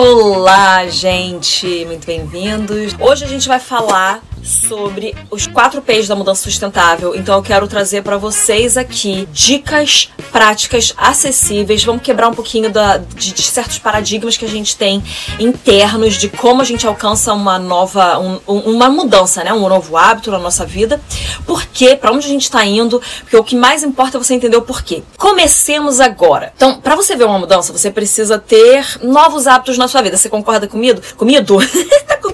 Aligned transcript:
Olá, 0.00 0.86
gente, 0.86 1.84
muito 1.84 2.06
bem-vindos. 2.06 2.94
Hoje 3.00 3.24
a 3.24 3.26
gente 3.26 3.48
vai 3.48 3.58
falar 3.58 4.22
sobre 4.42 5.14
os 5.30 5.46
quatro 5.46 5.82
P's 5.82 6.08
da 6.08 6.14
mudança 6.14 6.42
sustentável. 6.42 7.14
Então 7.14 7.36
eu 7.36 7.42
quero 7.42 7.66
trazer 7.66 8.02
para 8.02 8.16
vocês 8.16 8.76
aqui 8.76 9.28
dicas 9.32 10.10
práticas, 10.32 10.94
acessíveis. 10.96 11.84
Vamos 11.84 12.02
quebrar 12.02 12.28
um 12.28 12.34
pouquinho 12.34 12.70
da, 12.70 12.96
de, 12.96 13.32
de, 13.32 13.42
certos 13.42 13.78
paradigmas 13.78 14.36
que 14.36 14.44
a 14.44 14.48
gente 14.48 14.76
tem 14.76 15.02
internos 15.38 16.14
de 16.14 16.28
como 16.28 16.60
a 16.60 16.64
gente 16.64 16.86
alcança 16.86 17.32
uma 17.32 17.58
nova, 17.58 18.18
um, 18.18 18.40
uma 18.46 18.88
mudança, 18.88 19.42
né? 19.42 19.52
Um 19.52 19.68
novo 19.68 19.96
hábito 19.96 20.30
na 20.30 20.38
nossa 20.38 20.64
vida. 20.64 21.00
Por 21.46 21.64
quê? 21.66 21.96
Para 21.96 22.12
onde 22.12 22.26
a 22.26 22.30
gente 22.30 22.42
está 22.42 22.64
indo? 22.64 23.00
Porque 23.20 23.36
o 23.36 23.44
que 23.44 23.56
mais 23.56 23.82
importa 23.82 24.16
é 24.16 24.22
você 24.22 24.34
entender 24.34 24.56
o 24.56 24.62
porquê. 24.62 25.02
Comecemos 25.16 26.00
agora. 26.00 26.52
Então, 26.56 26.80
para 26.80 26.94
você 26.96 27.16
ver 27.16 27.24
uma 27.24 27.38
mudança, 27.38 27.72
você 27.72 27.90
precisa 27.90 28.38
ter 28.38 28.98
novos 29.02 29.46
hábitos 29.46 29.78
na 29.78 29.88
sua 29.88 30.02
vida. 30.02 30.16
Você 30.16 30.28
concorda 30.28 30.66
comigo? 30.66 31.00
Comido? 31.16 31.58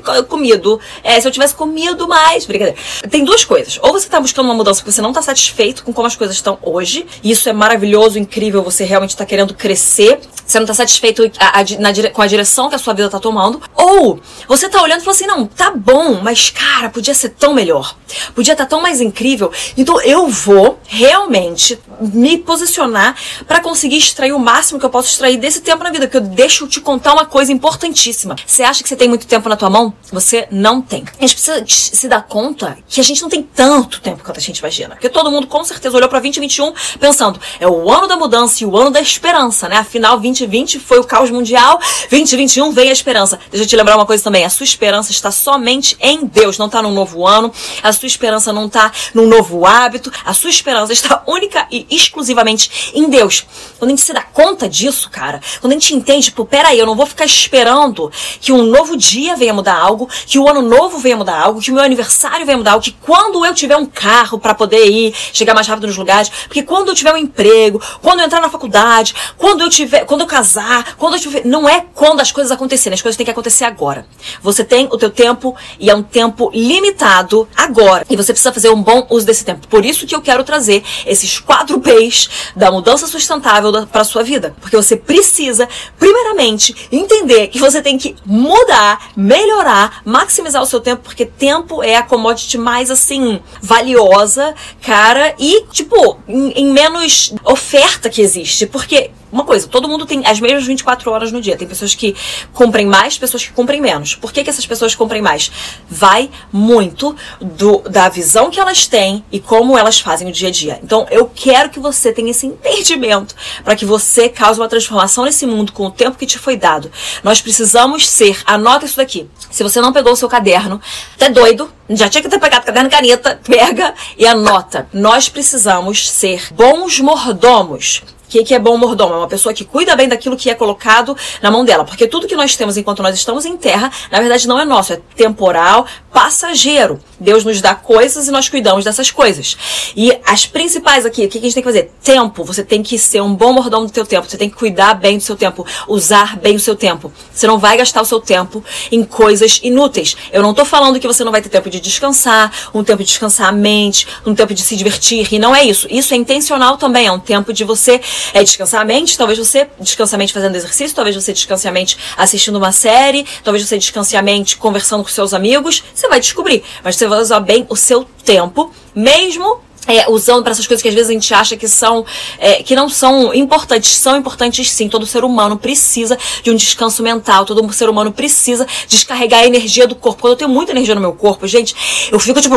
Tá 0.04 0.22
comido. 0.22 0.78
É, 1.02 1.18
se 1.18 1.26
eu 1.26 1.32
tivesse 1.32 1.54
comido 1.54 1.93
mais. 2.06 2.46
Brincadeira. 2.46 2.78
Tem 3.10 3.24
duas 3.24 3.44
coisas. 3.44 3.78
Ou 3.82 3.92
você 3.92 4.08
tá 4.08 4.20
buscando 4.20 4.46
uma 4.46 4.54
mudança 4.54 4.80
porque 4.80 4.92
você 4.92 5.02
não 5.02 5.12
tá 5.12 5.22
satisfeito 5.22 5.84
com 5.84 5.92
como 5.92 6.06
as 6.06 6.16
coisas 6.16 6.36
estão 6.36 6.58
hoje. 6.62 7.06
E 7.22 7.30
isso 7.30 7.48
é 7.48 7.52
maravilhoso, 7.52 8.18
incrível. 8.18 8.62
Você 8.62 8.84
realmente 8.84 9.16
tá 9.16 9.24
querendo 9.24 9.54
crescer. 9.54 10.20
Você 10.46 10.58
não 10.58 10.66
tá 10.66 10.74
satisfeito 10.74 11.30
a, 11.38 11.60
a, 11.60 11.64
na, 11.78 12.10
com 12.10 12.22
a 12.22 12.26
direção 12.26 12.68
que 12.68 12.74
a 12.74 12.78
sua 12.78 12.94
vida 12.94 13.08
tá 13.08 13.18
tomando. 13.18 13.60
Ou 13.74 14.20
você 14.46 14.68
tá 14.68 14.82
olhando 14.82 15.00
e 15.00 15.04
falando 15.04 15.16
assim: 15.16 15.26
não, 15.26 15.46
tá 15.46 15.70
bom, 15.70 16.20
mas 16.22 16.50
cara, 16.50 16.90
podia 16.90 17.14
ser 17.14 17.30
tão 17.30 17.54
melhor. 17.54 17.96
Podia 18.34 18.52
estar 18.52 18.64
tá 18.64 18.70
tão 18.70 18.80
mais 18.80 19.00
incrível. 19.00 19.50
Então 19.76 20.00
eu 20.02 20.28
vou 20.28 20.78
realmente 20.86 21.78
me 22.00 22.38
posicionar 22.38 23.16
para 23.46 23.60
conseguir 23.60 23.96
extrair 23.96 24.32
o 24.32 24.38
máximo 24.38 24.78
que 24.78 24.86
eu 24.86 24.90
posso 24.90 25.08
extrair 25.08 25.36
desse 25.36 25.60
tempo 25.60 25.82
na 25.82 25.90
vida. 25.90 26.06
Que 26.06 26.16
eu 26.16 26.20
deixo 26.20 26.66
te 26.66 26.80
contar 26.80 27.14
uma 27.14 27.24
coisa 27.24 27.52
importantíssima. 27.52 28.36
Você 28.46 28.62
acha 28.62 28.82
que 28.82 28.88
você 28.88 28.96
tem 28.96 29.08
muito 29.08 29.26
tempo 29.26 29.48
na 29.48 29.56
tua 29.56 29.70
mão? 29.70 29.94
Você 30.12 30.46
não 30.50 30.80
tem. 30.80 31.04
A 31.18 31.22
gente 31.22 31.34
precisa 31.34 31.60
se 31.92 32.08
dar 32.08 32.22
conta 32.22 32.78
que 32.88 33.00
a 33.00 33.04
gente 33.04 33.22
não 33.22 33.28
tem 33.28 33.42
tanto 33.42 34.00
tempo 34.00 34.22
quanto 34.22 34.38
a 34.38 34.40
gente 34.40 34.58
imagina. 34.58 34.94
Porque 34.94 35.08
todo 35.08 35.30
mundo 35.30 35.46
com 35.46 35.64
certeza 35.64 35.96
olhou 35.96 36.08
para 36.08 36.20
2021 36.20 36.72
pensando, 36.98 37.40
é 37.58 37.66
o 37.66 37.90
ano 37.90 38.06
da 38.06 38.16
mudança 38.16 38.62
e 38.62 38.66
o 38.66 38.76
ano 38.76 38.90
da 38.90 39.00
esperança, 39.00 39.68
né? 39.68 39.76
Afinal, 39.76 40.18
2020 40.18 40.78
foi 40.78 40.98
o 40.98 41.04
caos 41.04 41.30
mundial, 41.30 41.78
2021 42.10 42.70
vem 42.72 42.88
a 42.88 42.92
esperança. 42.92 43.38
Deixa 43.50 43.64
eu 43.64 43.68
te 43.68 43.76
lembrar 43.76 43.96
uma 43.96 44.06
coisa 44.06 44.22
também, 44.22 44.44
a 44.44 44.50
sua 44.50 44.64
esperança 44.64 45.10
está 45.10 45.30
somente 45.30 45.96
em 46.00 46.24
Deus, 46.26 46.58
não 46.58 46.66
está 46.66 46.82
num 46.82 46.92
novo 46.92 47.26
ano, 47.26 47.52
a 47.82 47.92
sua 47.92 48.06
esperança 48.06 48.52
não 48.52 48.66
está 48.66 48.90
num 49.12 49.26
novo 49.26 49.66
hábito, 49.66 50.10
a 50.24 50.32
sua 50.34 50.50
esperança 50.50 50.92
está 50.92 51.22
única 51.26 51.66
e 51.70 51.86
exclusivamente 51.90 52.92
em 52.94 53.08
Deus. 53.08 53.44
Quando 53.78 53.90
a 53.90 53.92
gente 53.92 54.02
se 54.02 54.12
dá 54.12 54.22
conta 54.22 54.68
disso, 54.68 55.10
cara, 55.10 55.40
quando 55.60 55.72
a 55.72 55.74
gente 55.74 55.94
entende, 55.94 56.26
tipo, 56.26 56.44
peraí, 56.44 56.78
eu 56.78 56.86
não 56.86 56.96
vou 56.96 57.06
ficar 57.06 57.24
esperando 57.24 58.10
que 58.40 58.52
um 58.52 58.64
novo 58.64 58.96
dia 58.96 59.36
venha 59.36 59.52
mudar 59.52 59.76
algo, 59.76 60.08
que 60.26 60.38
o 60.38 60.48
ano 60.48 60.62
novo 60.62 60.98
venha 60.98 61.16
mudar 61.16 61.40
algo, 61.40 61.60
que 61.60 61.70
meu 61.74 61.84
aniversário 61.84 62.46
vai 62.46 62.56
mudar, 62.56 62.76
o 62.76 62.80
que 62.80 62.92
quando 62.92 63.44
eu 63.44 63.54
tiver 63.54 63.76
um 63.76 63.86
carro 63.86 64.38
para 64.38 64.54
poder 64.54 64.86
ir, 64.86 65.14
chegar 65.32 65.54
mais 65.54 65.66
rápido 65.66 65.86
nos 65.86 65.96
lugares, 65.96 66.30
porque 66.46 66.62
quando 66.62 66.88
eu 66.88 66.94
tiver 66.94 67.12
um 67.12 67.16
emprego, 67.16 67.80
quando 68.00 68.20
eu 68.20 68.26
entrar 68.26 68.40
na 68.40 68.48
faculdade, 68.48 69.14
quando 69.36 69.62
eu 69.62 69.68
tiver, 69.68 70.04
quando 70.04 70.22
eu 70.22 70.26
casar, 70.26 70.96
quando 70.96 71.14
eu 71.14 71.20
tiver, 71.20 71.44
não 71.44 71.68
é 71.68 71.84
quando 71.94 72.20
as 72.20 72.32
coisas 72.32 72.50
acontecerem, 72.52 72.94
as 72.94 73.02
coisas 73.02 73.16
têm 73.16 73.24
que 73.24 73.30
acontecer 73.30 73.64
agora. 73.64 74.06
Você 74.42 74.64
tem 74.64 74.86
o 74.90 74.96
teu 74.96 75.10
tempo 75.10 75.56
e 75.78 75.90
é 75.90 75.94
um 75.94 76.02
tempo 76.02 76.50
limitado 76.52 77.48
agora, 77.56 78.06
e 78.08 78.16
você 78.16 78.32
precisa 78.32 78.52
fazer 78.52 78.70
um 78.70 78.82
bom 78.82 79.06
uso 79.10 79.26
desse 79.26 79.44
tempo. 79.44 79.66
Por 79.68 79.84
isso 79.84 80.06
que 80.06 80.14
eu 80.14 80.22
quero 80.22 80.44
trazer 80.44 80.82
esses 81.06 81.38
quatro 81.38 81.80
P's 81.80 82.28
da 82.54 82.70
mudança 82.70 83.06
sustentável 83.06 83.86
para 83.86 84.04
sua 84.04 84.22
vida, 84.22 84.54
porque 84.60 84.76
você 84.76 84.96
precisa, 84.96 85.68
primeiramente, 85.98 86.88
entender 86.90 87.48
que 87.48 87.58
você 87.58 87.80
tem 87.80 87.96
que 87.96 88.14
mudar, 88.24 89.10
melhorar, 89.16 90.02
maximizar 90.04 90.62
o 90.62 90.66
seu 90.66 90.80
tempo, 90.80 91.02
porque 91.02 91.24
tempo 91.24 91.63
é 91.82 91.96
a 91.96 92.02
commodity 92.02 92.58
mais 92.58 92.90
assim 92.90 93.40
valiosa, 93.60 94.54
cara, 94.82 95.34
e 95.38 95.64
tipo, 95.72 96.18
em, 96.28 96.50
em 96.52 96.72
menos 96.72 97.34
oferta 97.44 98.08
que 98.08 98.20
existe. 98.20 98.66
Porque 98.66 99.10
uma 99.34 99.42
coisa, 99.42 99.66
todo 99.66 99.88
mundo 99.88 100.06
tem 100.06 100.24
as 100.24 100.38
mesmas 100.38 100.64
24 100.64 101.10
horas 101.10 101.32
no 101.32 101.40
dia. 101.40 101.56
Tem 101.56 101.66
pessoas 101.66 101.92
que 101.92 102.14
cumprem 102.52 102.86
mais, 102.86 103.18
pessoas 103.18 103.44
que 103.44 103.52
cumprem 103.52 103.80
menos. 103.80 104.14
Por 104.14 104.32
que, 104.32 104.44
que 104.44 104.48
essas 104.48 104.64
pessoas 104.64 104.94
cumprem 104.94 105.20
mais? 105.20 105.50
Vai 105.88 106.30
muito 106.52 107.16
do, 107.40 107.80
da 107.80 108.08
visão 108.08 108.48
que 108.48 108.60
elas 108.60 108.86
têm 108.86 109.24
e 109.32 109.40
como 109.40 109.76
elas 109.76 109.98
fazem 109.98 110.28
o 110.28 110.32
dia 110.32 110.50
a 110.50 110.52
dia. 110.52 110.78
Então, 110.84 111.04
eu 111.10 111.28
quero 111.34 111.68
que 111.68 111.80
você 111.80 112.12
tenha 112.12 112.30
esse 112.30 112.46
entendimento 112.46 113.34
para 113.64 113.74
que 113.74 113.84
você 113.84 114.28
cause 114.28 114.60
uma 114.60 114.68
transformação 114.68 115.24
nesse 115.24 115.46
mundo 115.46 115.72
com 115.72 115.86
o 115.86 115.90
tempo 115.90 116.16
que 116.16 116.26
te 116.26 116.38
foi 116.38 116.56
dado. 116.56 116.88
Nós 117.24 117.40
precisamos 117.40 118.08
ser, 118.08 118.40
anota 118.46 118.86
isso 118.86 118.96
daqui. 118.96 119.28
Se 119.50 119.64
você 119.64 119.80
não 119.80 119.92
pegou 119.92 120.12
o 120.12 120.16
seu 120.16 120.28
caderno, 120.28 120.80
tá 121.18 121.28
doido, 121.28 121.68
já 121.90 122.08
tinha 122.08 122.22
que 122.22 122.28
ter 122.28 122.38
pegado 122.38 122.64
caderno 122.64 122.88
e 122.88 122.92
caneta, 122.92 123.40
pega 123.44 123.94
e 124.16 124.24
anota. 124.24 124.88
Nós 124.92 125.28
precisamos 125.28 126.08
ser 126.08 126.54
bons 126.54 127.00
mordomos 127.00 128.00
que, 128.34 128.44
que 128.44 128.54
é 128.54 128.58
bom 128.58 128.76
mordomo? 128.76 129.14
É 129.14 129.16
uma 129.18 129.28
pessoa 129.28 129.54
que 129.54 129.64
cuida 129.64 129.94
bem 129.94 130.08
daquilo 130.08 130.36
que 130.36 130.50
é 130.50 130.54
colocado 130.54 131.16
na 131.40 131.50
mão 131.50 131.64
dela. 131.64 131.84
Porque 131.84 132.06
tudo 132.06 132.26
que 132.26 132.34
nós 132.34 132.56
temos 132.56 132.76
enquanto 132.76 133.02
nós 133.02 133.14
estamos 133.14 133.44
em 133.44 133.56
terra, 133.56 133.92
na 134.10 134.18
verdade 134.18 134.48
não 134.48 134.58
é 134.58 134.64
nosso, 134.64 134.92
é 134.92 135.00
temporal, 135.14 135.86
passageiro. 136.12 136.98
Deus 137.18 137.44
nos 137.44 137.60
dá 137.60 137.74
coisas 137.74 138.26
e 138.26 138.30
nós 138.30 138.48
cuidamos 138.48 138.84
dessas 138.84 139.10
coisas. 139.10 139.56
E 139.96 140.16
as 140.26 140.46
principais 140.46 141.06
aqui, 141.06 141.24
o 141.24 141.28
que 141.28 141.38
a 141.38 141.40
gente 141.40 141.54
tem 141.54 141.62
que 141.62 141.68
fazer? 141.68 141.92
Tempo. 142.02 142.44
Você 142.44 142.64
tem 142.64 142.82
que 142.82 142.98
ser 142.98 143.20
um 143.20 143.34
bom 143.34 143.52
mordomo 143.52 143.86
do 143.86 143.92
teu 143.92 144.04
tempo. 144.04 144.28
Você 144.28 144.36
tem 144.36 144.50
que 144.50 144.56
cuidar 144.56 144.94
bem 144.94 145.18
do 145.18 145.22
seu 145.22 145.36
tempo. 145.36 145.64
Usar 145.86 146.36
bem 146.36 146.56
o 146.56 146.60
seu 146.60 146.74
tempo. 146.74 147.12
Você 147.32 147.46
não 147.46 147.58
vai 147.58 147.76
gastar 147.76 148.02
o 148.02 148.04
seu 148.04 148.20
tempo 148.20 148.64
em 148.90 149.04
coisas 149.04 149.60
inúteis. 149.62 150.16
Eu 150.32 150.42
não 150.42 150.52
tô 150.52 150.64
falando 150.64 150.98
que 150.98 151.06
você 151.06 151.22
não 151.24 151.32
vai 151.32 151.40
ter 151.40 151.48
tempo 151.48 151.70
de 151.70 151.80
descansar, 151.80 152.52
um 152.74 152.82
tempo 152.82 153.02
de 153.02 153.08
descansar 153.08 153.48
a 153.48 153.52
mente, 153.52 154.06
um 154.26 154.34
tempo 154.34 154.52
de 154.54 154.62
se 154.62 154.76
divertir. 154.76 155.32
E 155.32 155.38
não 155.38 155.54
é 155.54 155.64
isso. 155.64 155.86
Isso 155.90 156.14
é 156.14 156.16
intencional 156.16 156.76
também. 156.76 157.06
É 157.06 157.12
um 157.12 157.20
tempo 157.20 157.52
de 157.52 157.64
você 157.64 158.00
é 158.32 158.42
descansar 158.42 158.80
a 158.80 158.84
mente, 158.84 159.16
talvez 159.16 159.38
você 159.38 159.68
descanse 159.78 160.14
a 160.14 160.18
mente 160.18 160.32
fazendo 160.32 160.54
exercício, 160.56 160.94
talvez 160.94 161.16
você 161.16 161.32
descanse 161.32 161.68
a 161.68 161.72
mente 161.72 161.96
assistindo 162.16 162.56
uma 162.56 162.72
série, 162.72 163.26
talvez 163.42 163.66
você 163.66 163.78
descanse 163.78 164.16
a 164.16 164.22
mente 164.22 164.56
conversando 164.56 165.02
com 165.02 165.08
seus 165.08 165.34
amigos, 165.34 165.82
você 165.94 166.08
vai 166.08 166.20
descobrir. 166.20 166.62
Mas 166.82 166.96
você 166.96 167.06
vai 167.06 167.20
usar 167.20 167.40
bem 167.40 167.66
o 167.68 167.76
seu 167.76 168.04
tempo, 168.24 168.72
mesmo 168.94 169.60
é, 169.86 170.08
usando 170.08 170.42
para 170.42 170.52
essas 170.52 170.66
coisas 170.66 170.82
que 170.82 170.88
às 170.88 170.94
vezes 170.94 171.10
a 171.10 171.12
gente 171.12 171.34
acha 171.34 171.56
que 171.56 171.68
são 171.68 172.04
é, 172.38 172.62
que 172.62 172.74
não 172.74 172.88
são 172.88 173.34
importantes, 173.34 173.96
são 173.96 174.16
importantes 174.16 174.70
sim. 174.70 174.88
Todo 174.88 175.06
ser 175.06 175.24
humano 175.24 175.58
precisa 175.58 176.18
de 176.42 176.50
um 176.50 176.56
descanso 176.56 177.02
mental, 177.02 177.44
todo 177.44 177.70
ser 177.72 177.88
humano 177.88 178.12
precisa 178.12 178.66
descarregar 178.88 179.40
a 179.40 179.46
energia 179.46 179.86
do 179.86 179.94
corpo. 179.94 180.22
Quando 180.22 180.32
eu 180.32 180.38
tenho 180.38 180.50
muita 180.50 180.72
energia 180.72 180.94
no 180.94 181.00
meu 181.00 181.12
corpo, 181.12 181.46
gente, 181.46 181.74
eu 182.10 182.18
fico 182.18 182.40
tipo 182.40 182.56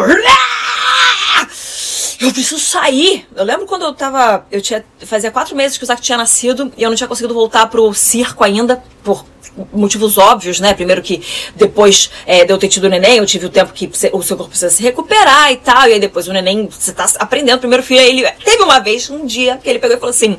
eu 2.19 2.31
preciso 2.31 2.59
sair. 2.59 3.27
Eu 3.35 3.43
lembro 3.43 3.65
quando 3.65 3.83
eu 3.83 3.93
tava. 3.93 4.45
Eu 4.51 4.61
tinha. 4.61 4.83
Fazia 4.99 5.29
quatro 5.29 5.55
meses 5.55 5.77
que 5.77 5.83
o 5.83 5.87
Zac 5.87 6.01
tinha 6.01 6.17
nascido 6.17 6.71
e 6.75 6.83
eu 6.83 6.89
não 6.89 6.97
tinha 6.97 7.07
conseguido 7.07 7.33
voltar 7.33 7.67
pro 7.67 7.93
circo 7.93 8.43
ainda, 8.43 8.83
por 9.03 9.23
motivos 9.71 10.17
óbvios, 10.17 10.59
né? 10.59 10.73
Primeiro 10.73 11.01
que 11.01 11.23
depois 11.55 12.09
é, 12.25 12.43
de 12.43 12.51
eu 12.51 12.57
ter 12.57 12.67
tido 12.69 12.85
o 12.85 12.89
neném, 12.89 13.17
eu 13.17 13.25
tive 13.25 13.45
o 13.45 13.49
tempo 13.49 13.71
que 13.71 13.89
o 14.13 14.23
seu 14.23 14.35
corpo 14.35 14.49
precisa 14.49 14.71
se 14.71 14.81
recuperar 14.81 15.51
e 15.51 15.57
tal. 15.57 15.87
E 15.87 15.93
aí 15.93 15.99
depois 15.99 16.27
o 16.27 16.33
neném, 16.33 16.67
você 16.67 16.91
tá 16.91 17.05
aprendendo. 17.19 17.59
Primeiro 17.59 17.83
filho, 17.83 18.01
ele 18.01 18.29
teve 18.43 18.63
uma 18.63 18.79
vez, 18.79 19.09
um 19.09 19.25
dia, 19.25 19.57
que 19.57 19.69
ele 19.69 19.79
pegou 19.79 19.95
e 19.95 19.99
falou 19.99 20.11
assim: 20.11 20.37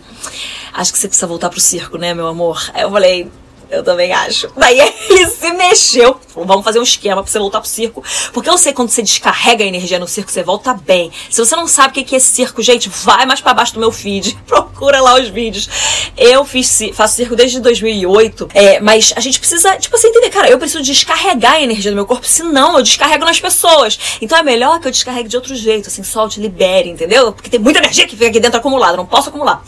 Acho 0.73 0.93
que 0.93 0.99
você 0.99 1.07
precisa 1.07 1.27
voltar 1.27 1.49
pro 1.49 1.61
circo, 1.61 1.97
né, 1.97 2.13
meu 2.13 2.27
amor? 2.27 2.71
Aí 2.75 2.83
eu 2.83 2.91
falei. 2.91 3.31
Eu 3.71 3.83
também 3.83 4.13
acho. 4.13 4.51
Daí 4.57 4.79
ele 5.11 5.27
se 5.27 5.51
mexeu. 5.53 6.19
Vamos 6.35 6.65
fazer 6.65 6.79
um 6.79 6.83
esquema 6.83 7.23
pra 7.23 7.31
você 7.31 7.39
voltar 7.39 7.61
pro 7.61 7.69
circo. 7.69 8.03
Porque 8.33 8.49
eu 8.49 8.57
sei 8.57 8.73
quando 8.73 8.89
você 8.89 9.03
descarrega 9.03 9.63
a 9.63 9.67
energia 9.67 9.99
no 9.99 10.09
circo, 10.09 10.31
você 10.31 10.43
volta 10.43 10.73
bem. 10.73 11.11
Se 11.31 11.45
você 11.45 11.55
não 11.55 11.67
sabe 11.67 12.01
o 12.01 12.05
que 12.05 12.17
é 12.17 12.19
circo, 12.19 12.63
gente, 12.63 12.89
vai 12.89 13.27
mais 13.27 13.41
para 13.41 13.55
baixo 13.55 13.75
do 13.75 13.81
meu 13.81 13.93
feed. 13.93 14.39
Procura 14.47 15.01
lá 15.01 15.21
os 15.21 15.29
vídeos. 15.29 15.69
Eu 16.17 16.45
fiz, 16.45 16.79
faço 16.95 17.17
circo 17.17 17.37
desde 17.37 17.61
2008. 17.61 18.49
É, 18.55 18.81
mas 18.81 19.13
a 19.17 19.21
gente 19.21 19.39
precisa, 19.39 19.77
tipo 19.77 19.95
assim, 19.97 20.09
entender, 20.09 20.31
cara, 20.31 20.49
eu 20.49 20.59
preciso 20.59 20.83
descarregar 20.83 21.55
a 21.55 21.61
energia 21.61 21.91
do 21.91 21.95
meu 21.95 22.07
corpo, 22.07 22.27
senão 22.27 22.77
eu 22.77 22.83
descarrego 22.83 23.25
nas 23.25 23.41
pessoas. 23.41 23.99
Então 24.21 24.39
é 24.39 24.43
melhor 24.43 24.81
que 24.81 24.89
eu 24.89 24.93
descarregue 24.93 25.29
de 25.29 25.37
outro 25.37 25.55
jeito, 25.55 25.89
assim, 25.89 26.03
solte, 26.03 26.41
libere, 26.41 26.89
entendeu? 26.89 27.33
Porque 27.33 27.51
tem 27.51 27.61
muita 27.61 27.81
energia 27.81 28.07
que 28.07 28.17
fica 28.17 28.31
aqui 28.31 28.41
dentro 28.41 28.59
acumulada, 28.59 28.97
não 28.97 29.07
posso 29.07 29.29
acumular. 29.29 29.63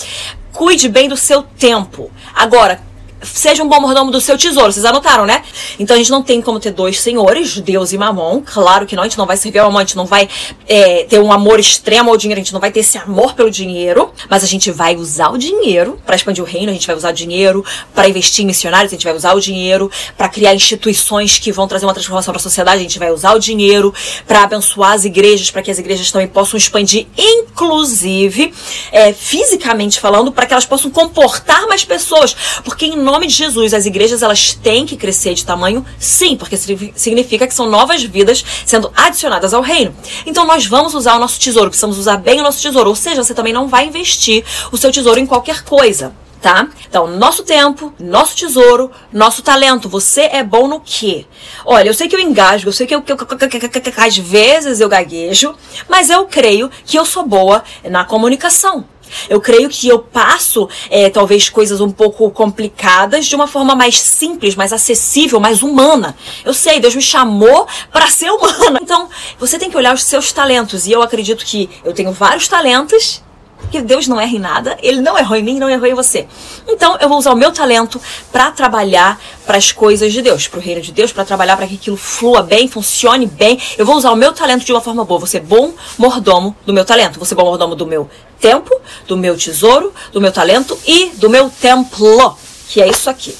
Cuide 0.52 0.88
bem 0.88 1.08
do 1.08 1.16
seu 1.16 1.42
tempo. 1.42 2.10
Agora, 2.34 2.80
seja 3.22 3.62
um 3.62 3.68
bom 3.68 3.80
mordomo 3.80 4.10
do 4.10 4.20
seu 4.20 4.36
tesouro. 4.36 4.72
Vocês 4.72 4.84
anotaram, 4.84 5.26
né? 5.26 5.42
Então 5.78 5.94
a 5.94 5.98
gente 5.98 6.10
não 6.10 6.22
tem 6.22 6.40
como 6.40 6.58
ter 6.58 6.70
dois 6.70 7.00
senhores, 7.00 7.58
Deus 7.60 7.92
e 7.92 7.98
Mamon. 7.98 8.42
Claro 8.44 8.86
que 8.86 8.96
não, 8.96 9.02
a 9.02 9.06
gente 9.06 9.18
não 9.18 9.26
vai 9.26 9.36
servir 9.36 9.58
ao 9.58 9.68
amor, 9.68 9.78
a 9.78 9.84
gente 9.84 9.96
não 9.96 10.06
vai 10.06 10.28
é, 10.66 11.04
ter 11.04 11.18
um 11.18 11.32
amor 11.32 11.60
extremo 11.60 12.10
ao 12.10 12.16
dinheiro, 12.16 12.40
a 12.40 12.44
gente 12.44 12.52
não 12.52 12.60
vai 12.60 12.70
ter 12.70 12.80
esse 12.80 12.98
amor 12.98 13.34
pelo 13.34 13.50
dinheiro, 13.50 14.12
mas 14.28 14.42
a 14.42 14.46
gente 14.46 14.70
vai 14.70 14.96
usar 14.96 15.30
o 15.30 15.38
dinheiro 15.38 15.98
para 16.04 16.16
expandir 16.16 16.42
o 16.42 16.46
reino, 16.46 16.70
a 16.70 16.72
gente 16.72 16.86
vai 16.86 16.96
usar 16.96 17.10
o 17.10 17.12
dinheiro 17.12 17.64
para 17.94 18.08
investir 18.08 18.44
em 18.44 18.46
missionários, 18.46 18.92
a 18.92 18.96
gente 18.96 19.04
vai 19.04 19.14
usar 19.14 19.34
o 19.34 19.40
dinheiro 19.40 19.90
para 20.16 20.28
criar 20.28 20.54
instituições 20.54 21.38
que 21.38 21.52
vão 21.52 21.66
trazer 21.66 21.86
uma 21.86 21.94
transformação 21.94 22.32
para 22.32 22.40
a 22.40 22.42
sociedade, 22.42 22.78
a 22.78 22.82
gente 22.82 22.98
vai 22.98 23.10
usar 23.10 23.34
o 23.34 23.38
dinheiro 23.38 23.92
para 24.26 24.42
abençoar 24.42 24.92
as 24.92 25.04
igrejas, 25.04 25.50
para 25.50 25.62
que 25.62 25.70
as 25.70 25.78
igrejas 25.78 26.10
também 26.10 26.28
possam 26.28 26.56
expandir, 26.56 27.06
inclusive 27.16 28.52
é, 28.92 29.12
fisicamente 29.12 30.00
falando, 30.00 30.32
para 30.32 30.46
que 30.46 30.52
elas 30.52 30.66
possam 30.66 30.90
comportar 30.90 31.66
mais 31.66 31.84
pessoas, 31.84 32.34
porque 32.64 32.86
em 32.86 33.09
nome 33.12 33.26
de 33.26 33.34
Jesus, 33.34 33.74
as 33.74 33.86
igrejas 33.86 34.22
elas 34.22 34.54
têm 34.54 34.86
que 34.86 34.96
crescer 34.96 35.34
de 35.34 35.44
tamanho? 35.44 35.84
Sim, 35.98 36.36
porque 36.36 36.56
significa 36.56 37.46
que 37.46 37.54
são 37.54 37.68
novas 37.68 38.02
vidas 38.02 38.44
sendo 38.64 38.90
adicionadas 38.94 39.54
ao 39.54 39.62
reino. 39.62 39.94
Então 40.26 40.44
nós 40.46 40.66
vamos 40.66 40.94
usar 40.94 41.16
o 41.16 41.18
nosso 41.18 41.38
tesouro, 41.38 41.70
precisamos 41.70 41.98
usar 41.98 42.16
bem 42.16 42.40
o 42.40 42.42
nosso 42.42 42.60
tesouro. 42.60 42.88
Ou 42.90 42.96
seja, 42.96 43.22
você 43.22 43.34
também 43.34 43.52
não 43.52 43.68
vai 43.68 43.86
investir 43.86 44.44
o 44.72 44.76
seu 44.76 44.90
tesouro 44.90 45.18
em 45.18 45.26
qualquer 45.26 45.62
coisa 45.64 46.12
tá? 46.40 46.68
Então, 46.88 47.06
nosso 47.06 47.42
tempo, 47.42 47.92
nosso 47.98 48.34
tesouro, 48.36 48.90
nosso 49.12 49.42
talento. 49.42 49.88
Você 49.88 50.22
é 50.22 50.42
bom 50.42 50.66
no 50.66 50.80
quê? 50.80 51.26
Olha, 51.64 51.88
eu 51.88 51.94
sei 51.94 52.08
que 52.08 52.16
eu 52.16 52.20
engasgo, 52.20 52.68
eu 52.68 52.72
sei 52.72 52.86
que, 52.86 52.94
eu, 52.94 53.02
que, 53.02 53.12
eu, 53.12 53.16
que 53.18 54.00
às 54.00 54.16
vezes 54.16 54.80
eu 54.80 54.88
gaguejo, 54.88 55.54
mas 55.88 56.10
eu 56.10 56.26
creio 56.26 56.70
que 56.84 56.98
eu 56.98 57.04
sou 57.04 57.26
boa 57.26 57.62
na 57.84 58.04
comunicação. 58.04 58.86
Eu 59.28 59.40
creio 59.40 59.68
que 59.68 59.88
eu 59.88 59.98
passo, 59.98 60.68
é, 60.88 61.08
talvez, 61.10 61.48
coisas 61.48 61.80
um 61.80 61.90
pouco 61.90 62.30
complicadas 62.30 63.26
de 63.26 63.34
uma 63.34 63.46
forma 63.46 63.74
mais 63.74 64.00
simples, 64.00 64.54
mais 64.54 64.72
acessível, 64.72 65.40
mais 65.40 65.62
humana. 65.62 66.16
Eu 66.44 66.54
sei, 66.54 66.80
Deus 66.80 66.94
me 66.94 67.02
chamou 67.02 67.66
para 67.92 68.08
ser 68.10 68.30
humana. 68.30 68.80
Então, 68.82 69.08
você 69.38 69.58
tem 69.58 69.70
que 69.70 69.76
olhar 69.76 69.94
os 69.94 70.04
seus 70.04 70.32
talentos. 70.32 70.86
E 70.86 70.92
eu 70.92 71.02
acredito 71.02 71.44
que 71.44 71.68
eu 71.84 71.92
tenho 71.92 72.12
vários 72.12 72.48
talentos 72.48 73.22
porque 73.60 73.80
Deus 73.80 74.08
não 74.08 74.20
erra 74.20 74.32
em 74.32 74.38
nada, 74.38 74.76
Ele 74.82 75.00
não 75.00 75.18
errou 75.18 75.36
em 75.36 75.42
mim, 75.42 75.58
não 75.58 75.70
errou 75.70 75.86
em 75.86 75.94
você. 75.94 76.26
Então 76.68 76.96
eu 77.00 77.08
vou 77.08 77.18
usar 77.18 77.32
o 77.32 77.36
meu 77.36 77.52
talento 77.52 78.00
para 78.32 78.50
trabalhar 78.50 79.20
para 79.46 79.56
as 79.56 79.72
coisas 79.72 80.12
de 80.12 80.22
Deus, 80.22 80.48
para 80.48 80.58
o 80.58 80.62
reino 80.62 80.80
de 80.80 80.92
Deus, 80.92 81.12
para 81.12 81.24
trabalhar 81.24 81.56
para 81.56 81.66
que 81.66 81.74
aquilo 81.74 81.96
flua 81.96 82.42
bem, 82.42 82.68
funcione 82.68 83.26
bem. 83.26 83.60
Eu 83.76 83.86
vou 83.86 83.96
usar 83.96 84.10
o 84.10 84.16
meu 84.16 84.32
talento 84.32 84.64
de 84.64 84.72
uma 84.72 84.80
forma 84.80 85.04
boa. 85.04 85.20
Vou 85.20 85.26
ser 85.26 85.40
bom 85.40 85.72
mordomo 85.98 86.56
do 86.64 86.72
meu 86.72 86.84
talento. 86.84 87.18
Vou 87.18 87.26
ser 87.26 87.34
bom 87.34 87.44
mordomo 87.44 87.74
do 87.74 87.86
meu 87.86 88.08
tempo, 88.40 88.70
do 89.06 89.16
meu 89.16 89.36
tesouro, 89.36 89.92
do 90.12 90.20
meu 90.20 90.32
talento 90.32 90.78
e 90.86 91.10
do 91.16 91.28
meu 91.28 91.50
templo, 91.50 92.36
que 92.68 92.80
é 92.80 92.88
isso 92.88 93.10
aqui. 93.10 93.36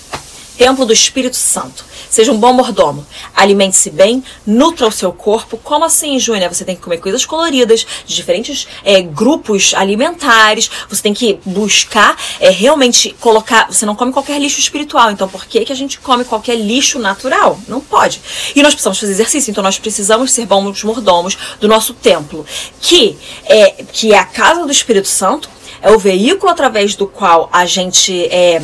Templo 0.60 0.84
do 0.84 0.92
Espírito 0.92 1.36
Santo. 1.36 1.82
Seja 2.10 2.30
um 2.30 2.36
bom 2.36 2.52
mordomo. 2.52 3.06
Alimente-se 3.34 3.88
bem, 3.88 4.22
nutra 4.46 4.86
o 4.86 4.92
seu 4.92 5.10
corpo. 5.10 5.56
Como 5.56 5.86
assim, 5.86 6.18
Júnior? 6.18 6.52
Você 6.52 6.66
tem 6.66 6.76
que 6.76 6.82
comer 6.82 6.98
coisas 6.98 7.24
coloridas, 7.24 7.86
de 8.04 8.14
diferentes 8.14 8.68
é, 8.84 9.00
grupos 9.00 9.72
alimentares. 9.72 10.70
Você 10.90 11.02
tem 11.02 11.14
que 11.14 11.40
buscar 11.46 12.14
é, 12.38 12.50
realmente 12.50 13.16
colocar. 13.18 13.72
Você 13.72 13.86
não 13.86 13.96
come 13.96 14.12
qualquer 14.12 14.38
lixo 14.38 14.60
espiritual. 14.60 15.10
Então, 15.10 15.26
por 15.26 15.46
que, 15.46 15.64
que 15.64 15.72
a 15.72 15.74
gente 15.74 15.98
come 15.98 16.26
qualquer 16.26 16.56
lixo 16.56 16.98
natural? 16.98 17.58
Não 17.66 17.80
pode. 17.80 18.20
E 18.54 18.62
nós 18.62 18.74
precisamos 18.74 19.00
fazer 19.00 19.12
exercício. 19.12 19.50
Então, 19.50 19.64
nós 19.64 19.78
precisamos 19.78 20.30
ser 20.30 20.44
bons 20.44 20.84
mordomos 20.84 21.38
do 21.58 21.68
nosso 21.68 21.94
templo, 21.94 22.44
que 22.82 23.16
é, 23.46 23.82
que 23.90 24.12
é 24.12 24.18
a 24.18 24.26
casa 24.26 24.66
do 24.66 24.70
Espírito 24.70 25.08
Santo. 25.08 25.48
É 25.80 25.90
o 25.90 25.98
veículo 25.98 26.52
através 26.52 26.94
do 26.94 27.06
qual 27.06 27.48
a 27.50 27.64
gente 27.64 28.26
é, 28.26 28.60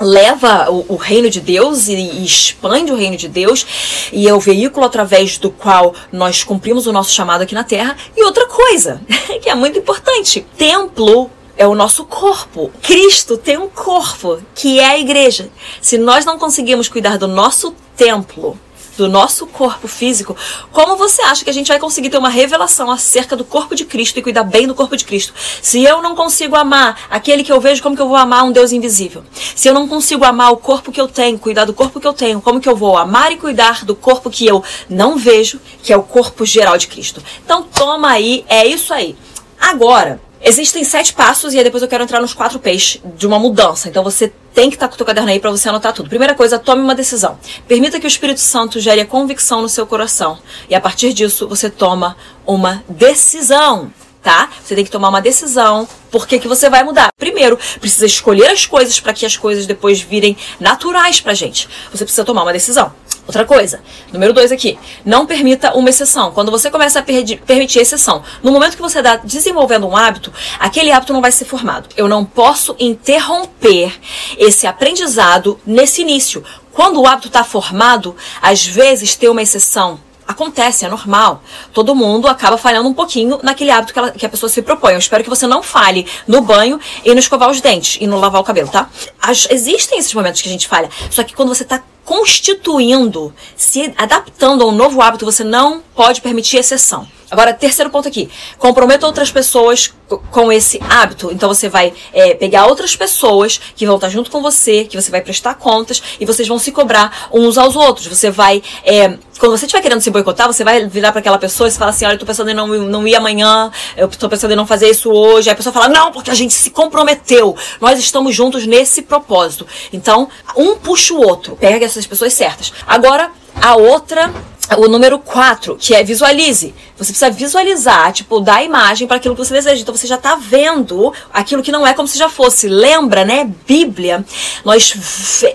leva 0.00 0.70
o, 0.70 0.94
o, 0.94 0.96
reino 0.96 1.28
de 1.28 1.40
Deus 1.40 1.88
e, 1.88 1.94
e, 1.94 2.24
expande 2.24 2.92
o 2.92 2.96
reino 2.96 3.16
de 3.16 3.28
Deus 3.28 3.66
e 4.12 4.28
é 4.28 4.34
o 4.34 4.40
veículo 4.40 4.86
através 4.86 5.38
do 5.38 5.50
qual 5.50 5.94
nós 6.12 6.44
cumprimos 6.44 6.86
o 6.86 6.92
nosso 6.92 7.10
chamado 7.12 7.42
aqui 7.42 7.54
na 7.54 7.64
terra. 7.64 7.96
E 8.16 8.24
outra 8.24 8.46
coisa, 8.46 9.00
que 9.42 9.48
é 9.48 9.54
muito 9.54 9.78
importante, 9.78 10.46
templo 10.56 11.30
é 11.56 11.66
o 11.66 11.74
nosso 11.74 12.04
corpo. 12.04 12.70
Cristo 12.80 13.36
tem 13.36 13.58
um 13.58 13.68
corpo, 13.68 14.40
que 14.54 14.78
é 14.78 14.86
a 14.86 14.98
igreja. 14.98 15.50
Se 15.80 15.98
nós 15.98 16.24
não 16.24 16.38
conseguimos 16.38 16.88
cuidar 16.88 17.18
do 17.18 17.26
nosso 17.26 17.74
templo, 17.96 18.58
do 18.98 19.08
nosso 19.08 19.46
corpo 19.46 19.86
físico, 19.86 20.36
como 20.72 20.96
você 20.96 21.22
acha 21.22 21.44
que 21.44 21.50
a 21.50 21.52
gente 21.52 21.68
vai 21.68 21.78
conseguir 21.78 22.10
ter 22.10 22.18
uma 22.18 22.28
revelação 22.28 22.90
acerca 22.90 23.36
do 23.36 23.44
corpo 23.44 23.76
de 23.76 23.84
Cristo 23.84 24.18
e 24.18 24.22
cuidar 24.22 24.42
bem 24.42 24.66
do 24.66 24.74
corpo 24.74 24.96
de 24.96 25.04
Cristo? 25.04 25.32
Se 25.62 25.82
eu 25.84 26.02
não 26.02 26.16
consigo 26.16 26.56
amar 26.56 27.06
aquele 27.08 27.44
que 27.44 27.52
eu 27.52 27.60
vejo, 27.60 27.80
como 27.80 27.94
que 27.94 28.02
eu 28.02 28.08
vou 28.08 28.16
amar 28.16 28.44
um 28.44 28.50
Deus 28.50 28.72
invisível? 28.72 29.22
Se 29.54 29.68
eu 29.68 29.72
não 29.72 29.86
consigo 29.86 30.24
amar 30.24 30.52
o 30.52 30.56
corpo 30.56 30.90
que 30.90 31.00
eu 31.00 31.06
tenho, 31.06 31.38
cuidar 31.38 31.64
do 31.64 31.72
corpo 31.72 32.00
que 32.00 32.06
eu 32.06 32.12
tenho, 32.12 32.40
como 32.40 32.60
que 32.60 32.68
eu 32.68 32.74
vou 32.74 32.98
amar 32.98 33.30
e 33.30 33.36
cuidar 33.36 33.84
do 33.84 33.94
corpo 33.94 34.28
que 34.28 34.44
eu 34.44 34.64
não 34.90 35.16
vejo, 35.16 35.60
que 35.80 35.92
é 35.92 35.96
o 35.96 36.02
corpo 36.02 36.44
geral 36.44 36.76
de 36.76 36.88
Cristo? 36.88 37.22
Então 37.44 37.62
toma 37.62 38.10
aí, 38.10 38.44
é 38.48 38.66
isso 38.66 38.92
aí. 38.92 39.16
Agora, 39.60 40.20
Existem 40.40 40.84
sete 40.84 41.12
passos 41.14 41.52
e 41.52 41.58
aí 41.58 41.64
depois 41.64 41.82
eu 41.82 41.88
quero 41.88 42.04
entrar 42.04 42.20
nos 42.20 42.32
quatro 42.32 42.60
P's 42.60 43.00
de 43.16 43.26
uma 43.26 43.40
mudança. 43.40 43.88
Então 43.88 44.04
você 44.04 44.32
tem 44.54 44.70
que 44.70 44.76
estar 44.76 44.88
com 44.88 44.94
o 44.94 44.96
teu 44.96 45.06
caderno 45.06 45.30
aí 45.30 45.38
para 45.38 45.50
você 45.50 45.68
anotar 45.68 45.92
tudo. 45.92 46.08
Primeira 46.08 46.34
coisa, 46.34 46.58
tome 46.58 46.82
uma 46.82 46.94
decisão. 46.94 47.38
Permita 47.66 48.00
que 48.00 48.06
o 48.06 48.08
Espírito 48.08 48.40
Santo 48.40 48.80
gere 48.80 49.00
a 49.00 49.06
convicção 49.06 49.62
no 49.62 49.68
seu 49.68 49.86
coração. 49.86 50.38
E 50.68 50.74
a 50.74 50.80
partir 50.80 51.12
disso, 51.12 51.46
você 51.48 51.70
toma 51.70 52.16
uma 52.46 52.82
decisão 52.88 53.92
tá? 54.22 54.50
Você 54.62 54.74
tem 54.74 54.84
que 54.84 54.90
tomar 54.90 55.08
uma 55.08 55.22
decisão. 55.22 55.88
Por 56.10 56.26
que, 56.26 56.38
que 56.38 56.48
você 56.48 56.68
vai 56.68 56.82
mudar? 56.82 57.08
Primeiro, 57.16 57.58
precisa 57.80 58.04
escolher 58.04 58.48
as 58.48 58.66
coisas 58.66 59.00
para 59.00 59.14
que 59.14 59.24
as 59.24 59.36
coisas 59.36 59.66
depois 59.66 60.00
virem 60.00 60.36
naturais 60.60 61.20
pra 61.20 61.32
gente. 61.32 61.68
Você 61.90 62.04
precisa 62.04 62.24
tomar 62.24 62.42
uma 62.42 62.52
decisão. 62.52 62.92
Outra 63.28 63.44
coisa, 63.44 63.82
número 64.10 64.32
dois 64.32 64.50
aqui, 64.50 64.78
não 65.04 65.26
permita 65.26 65.74
uma 65.74 65.90
exceção. 65.90 66.32
Quando 66.32 66.50
você 66.50 66.70
começa 66.70 66.98
a 66.98 67.02
permitir 67.02 67.78
exceção, 67.78 68.22
no 68.42 68.50
momento 68.50 68.74
que 68.74 68.80
você 68.80 69.00
está 69.00 69.16
desenvolvendo 69.16 69.86
um 69.86 69.94
hábito, 69.94 70.32
aquele 70.58 70.90
hábito 70.90 71.12
não 71.12 71.20
vai 71.20 71.30
ser 71.30 71.44
formado. 71.44 71.90
Eu 71.94 72.08
não 72.08 72.24
posso 72.24 72.74
interromper 72.78 73.92
esse 74.38 74.66
aprendizado 74.66 75.60
nesse 75.66 76.00
início. 76.00 76.42
Quando 76.72 77.02
o 77.02 77.06
hábito 77.06 77.28
está 77.28 77.44
formado, 77.44 78.16
às 78.40 78.64
vezes 78.64 79.14
tem 79.14 79.28
uma 79.28 79.42
exceção 79.42 80.00
Acontece, 80.28 80.84
é 80.84 80.90
normal. 80.90 81.42
Todo 81.72 81.94
mundo 81.94 82.28
acaba 82.28 82.58
falhando 82.58 82.86
um 82.86 82.92
pouquinho 82.92 83.40
naquele 83.42 83.70
hábito 83.70 83.94
que, 83.94 83.98
ela, 83.98 84.10
que, 84.10 84.26
a 84.26 84.28
pessoa 84.28 84.50
se 84.50 84.60
propõe. 84.60 84.92
Eu 84.92 84.98
espero 84.98 85.24
que 85.24 85.30
você 85.30 85.46
não 85.46 85.62
falhe 85.62 86.06
no 86.26 86.42
banho 86.42 86.78
e 87.02 87.14
no 87.14 87.18
escovar 87.18 87.48
os 87.48 87.62
dentes 87.62 87.96
e 87.98 88.06
no 88.06 88.20
lavar 88.20 88.38
o 88.42 88.44
cabelo, 88.44 88.68
tá? 88.68 88.90
As, 89.18 89.48
existem 89.50 89.98
esses 89.98 90.12
momentos 90.12 90.42
que 90.42 90.48
a 90.50 90.52
gente 90.52 90.68
falha. 90.68 90.90
Só 91.10 91.24
que 91.24 91.34
quando 91.34 91.48
você 91.48 91.64
tá 91.64 91.82
constituindo, 92.08 93.34
se 93.54 93.92
adaptando 93.94 94.64
a 94.64 94.66
um 94.66 94.72
novo 94.72 95.02
hábito, 95.02 95.26
você 95.26 95.44
não 95.44 95.82
pode 95.94 96.22
permitir 96.22 96.56
exceção. 96.56 97.06
Agora, 97.30 97.52
terceiro 97.52 97.90
ponto 97.90 98.08
aqui. 98.08 98.30
Comprometa 98.58 99.06
outras 99.06 99.30
pessoas 99.30 99.92
com 100.30 100.50
esse 100.50 100.80
hábito. 100.88 101.30
Então 101.30 101.48
você 101.48 101.68
vai 101.68 101.92
é, 102.12 102.34
pegar 102.34 102.66
outras 102.66 102.96
pessoas 102.96 103.60
que 103.76 103.86
vão 103.86 103.96
estar 103.96 104.08
junto 104.08 104.30
com 104.30 104.40
você, 104.40 104.84
que 104.84 105.00
você 105.00 105.10
vai 105.10 105.20
prestar 105.20 105.54
contas 105.54 106.02
e 106.18 106.24
vocês 106.24 106.48
vão 106.48 106.58
se 106.58 106.72
cobrar 106.72 107.28
uns 107.32 107.58
aos 107.58 107.76
outros. 107.76 108.06
Você 108.06 108.30
vai. 108.30 108.62
É, 108.84 109.18
quando 109.38 109.56
você 109.56 109.66
estiver 109.66 109.82
querendo 109.82 110.00
se 110.00 110.10
boicotar, 110.10 110.46
você 110.46 110.64
vai 110.64 110.86
virar 110.86 111.12
para 111.12 111.20
aquela 111.20 111.38
pessoa 111.38 111.68
e 111.68 111.72
falar 111.72 111.90
assim: 111.90 112.06
olha, 112.06 112.14
eu 112.14 112.18
tô 112.18 112.26
pensando 112.26 112.50
em 112.50 112.54
não, 112.54 112.66
não 112.66 113.06
ir 113.06 113.14
amanhã, 113.14 113.70
eu 113.96 114.08
tô 114.08 114.28
pensando 114.28 114.52
em 114.52 114.56
não 114.56 114.66
fazer 114.66 114.88
isso 114.88 115.10
hoje. 115.10 115.50
Aí 115.50 115.52
a 115.52 115.56
pessoa 115.56 115.72
fala: 115.72 115.88
não, 115.88 116.10
porque 116.10 116.30
a 116.30 116.34
gente 116.34 116.54
se 116.54 116.70
comprometeu. 116.70 117.54
Nós 117.80 117.98
estamos 117.98 118.34
juntos 118.34 118.66
nesse 118.66 119.02
propósito. 119.02 119.66
Então, 119.92 120.28
um 120.56 120.76
puxa 120.76 121.12
o 121.12 121.20
outro. 121.20 121.56
Pega 121.56 121.84
essas 121.84 122.06
pessoas 122.06 122.32
certas. 122.32 122.72
Agora, 122.86 123.30
a 123.60 123.76
outra 123.76 124.32
o 124.76 124.88
número 124.88 125.18
4, 125.18 125.76
que 125.76 125.94
é 125.94 126.02
visualize. 126.02 126.74
Você 126.96 127.12
precisa 127.12 127.30
visualizar, 127.30 128.12
tipo, 128.12 128.40
dar 128.40 128.62
imagem 128.62 129.06
para 129.06 129.16
aquilo 129.16 129.34
que 129.34 129.44
você 129.44 129.54
deseja. 129.54 129.80
Então 129.80 129.94
você 129.94 130.06
já 130.06 130.16
está 130.16 130.34
vendo 130.34 131.12
aquilo 131.32 131.62
que 131.62 131.72
não 131.72 131.86
é 131.86 131.94
como 131.94 132.08
se 132.08 132.18
já 132.18 132.28
fosse. 132.28 132.68
Lembra, 132.68 133.24
né? 133.24 133.50
Bíblia, 133.66 134.24
nós 134.64 134.94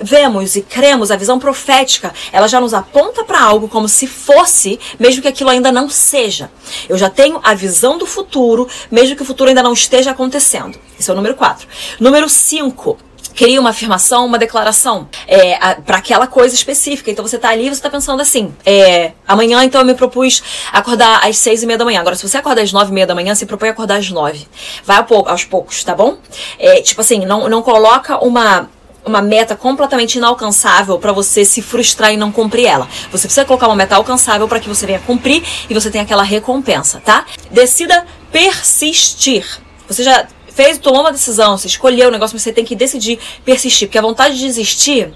vemos 0.01 0.55
e 0.55 0.61
cremos 0.61 1.11
a 1.11 1.15
visão 1.15 1.37
profética, 1.37 2.13
ela 2.31 2.47
já 2.47 2.59
nos 2.59 2.73
aponta 2.73 3.23
para 3.23 3.41
algo 3.41 3.67
como 3.67 3.87
se 3.87 4.07
fosse, 4.07 4.79
mesmo 4.99 5.21
que 5.21 5.27
aquilo 5.27 5.49
ainda 5.49 5.71
não 5.71 5.89
seja. 5.89 6.49
Eu 6.87 6.97
já 6.97 7.09
tenho 7.09 7.39
a 7.43 7.53
visão 7.53 7.97
do 7.97 8.05
futuro, 8.05 8.67
mesmo 8.89 9.15
que 9.15 9.21
o 9.21 9.25
futuro 9.25 9.49
ainda 9.49 9.63
não 9.63 9.73
esteja 9.73 10.11
acontecendo. 10.11 10.79
Esse 10.99 11.09
é 11.09 11.13
o 11.13 11.15
número 11.15 11.35
4. 11.35 11.67
Número 11.99 12.29
5 12.29 12.97
cria 13.35 13.59
uma 13.59 13.71
afirmação, 13.71 14.25
uma 14.25 14.37
declaração 14.37 15.07
é, 15.27 15.75
para 15.81 15.97
aquela 15.97 16.27
coisa 16.27 16.55
específica. 16.55 17.11
Então 17.11 17.25
você 17.25 17.37
tá 17.37 17.49
ali 17.49 17.69
você 17.69 17.81
tá 17.81 17.89
pensando 17.89 18.21
assim: 18.21 18.53
é, 18.65 19.11
amanhã 19.27 19.63
então 19.63 19.81
eu 19.81 19.85
me 19.85 19.93
propus 19.93 20.43
acordar 20.71 21.25
às 21.27 21.37
seis 21.37 21.63
e 21.63 21.65
meia 21.65 21.77
da 21.77 21.85
manhã. 21.85 21.99
Agora, 21.99 22.15
se 22.15 22.27
você 22.27 22.37
acordar 22.37 22.61
às 22.61 22.71
nove 22.71 22.91
e 22.91 22.93
meia 22.93 23.07
da 23.07 23.15
manhã, 23.15 23.35
se 23.35 23.45
propõe 23.45 23.69
acordar 23.69 23.97
às 23.97 24.09
nove. 24.09 24.47
Vai 24.83 25.03
aos 25.27 25.43
poucos, 25.43 25.83
tá 25.83 25.93
bom? 25.93 26.17
É, 26.57 26.81
tipo 26.81 27.01
assim, 27.01 27.25
não, 27.25 27.49
não 27.49 27.61
coloca 27.61 28.23
uma 28.23 28.69
uma 29.05 29.21
meta 29.21 29.55
completamente 29.55 30.15
inalcançável 30.15 30.97
para 30.97 31.11
você 31.11 31.43
se 31.43 31.61
frustrar 31.61 32.13
e 32.13 32.17
não 32.17 32.31
cumprir 32.31 32.65
ela. 32.65 32.87
Você 33.11 33.27
precisa 33.27 33.45
colocar 33.45 33.67
uma 33.67 33.75
meta 33.75 33.95
alcançável 33.95 34.47
para 34.47 34.59
que 34.59 34.69
você 34.69 34.85
venha 34.85 34.99
cumprir 34.99 35.43
e 35.69 35.73
você 35.73 35.91
tenha 35.91 36.03
aquela 36.03 36.23
recompensa, 36.23 37.01
tá? 37.03 37.25
Decida 37.51 38.05
persistir. 38.31 39.45
Você 39.87 40.03
já 40.03 40.25
fez, 40.53 40.77
tomou 40.77 41.01
uma 41.01 41.11
decisão, 41.11 41.57
você 41.57 41.67
escolheu 41.67 42.09
o 42.09 42.11
negócio, 42.11 42.35
mas 42.35 42.43
você 42.43 42.53
tem 42.53 42.65
que 42.65 42.75
decidir 42.75 43.19
persistir, 43.43 43.87
porque 43.87 43.97
a 43.97 44.01
vontade 44.01 44.35
de 44.35 44.45
desistir 44.45 45.13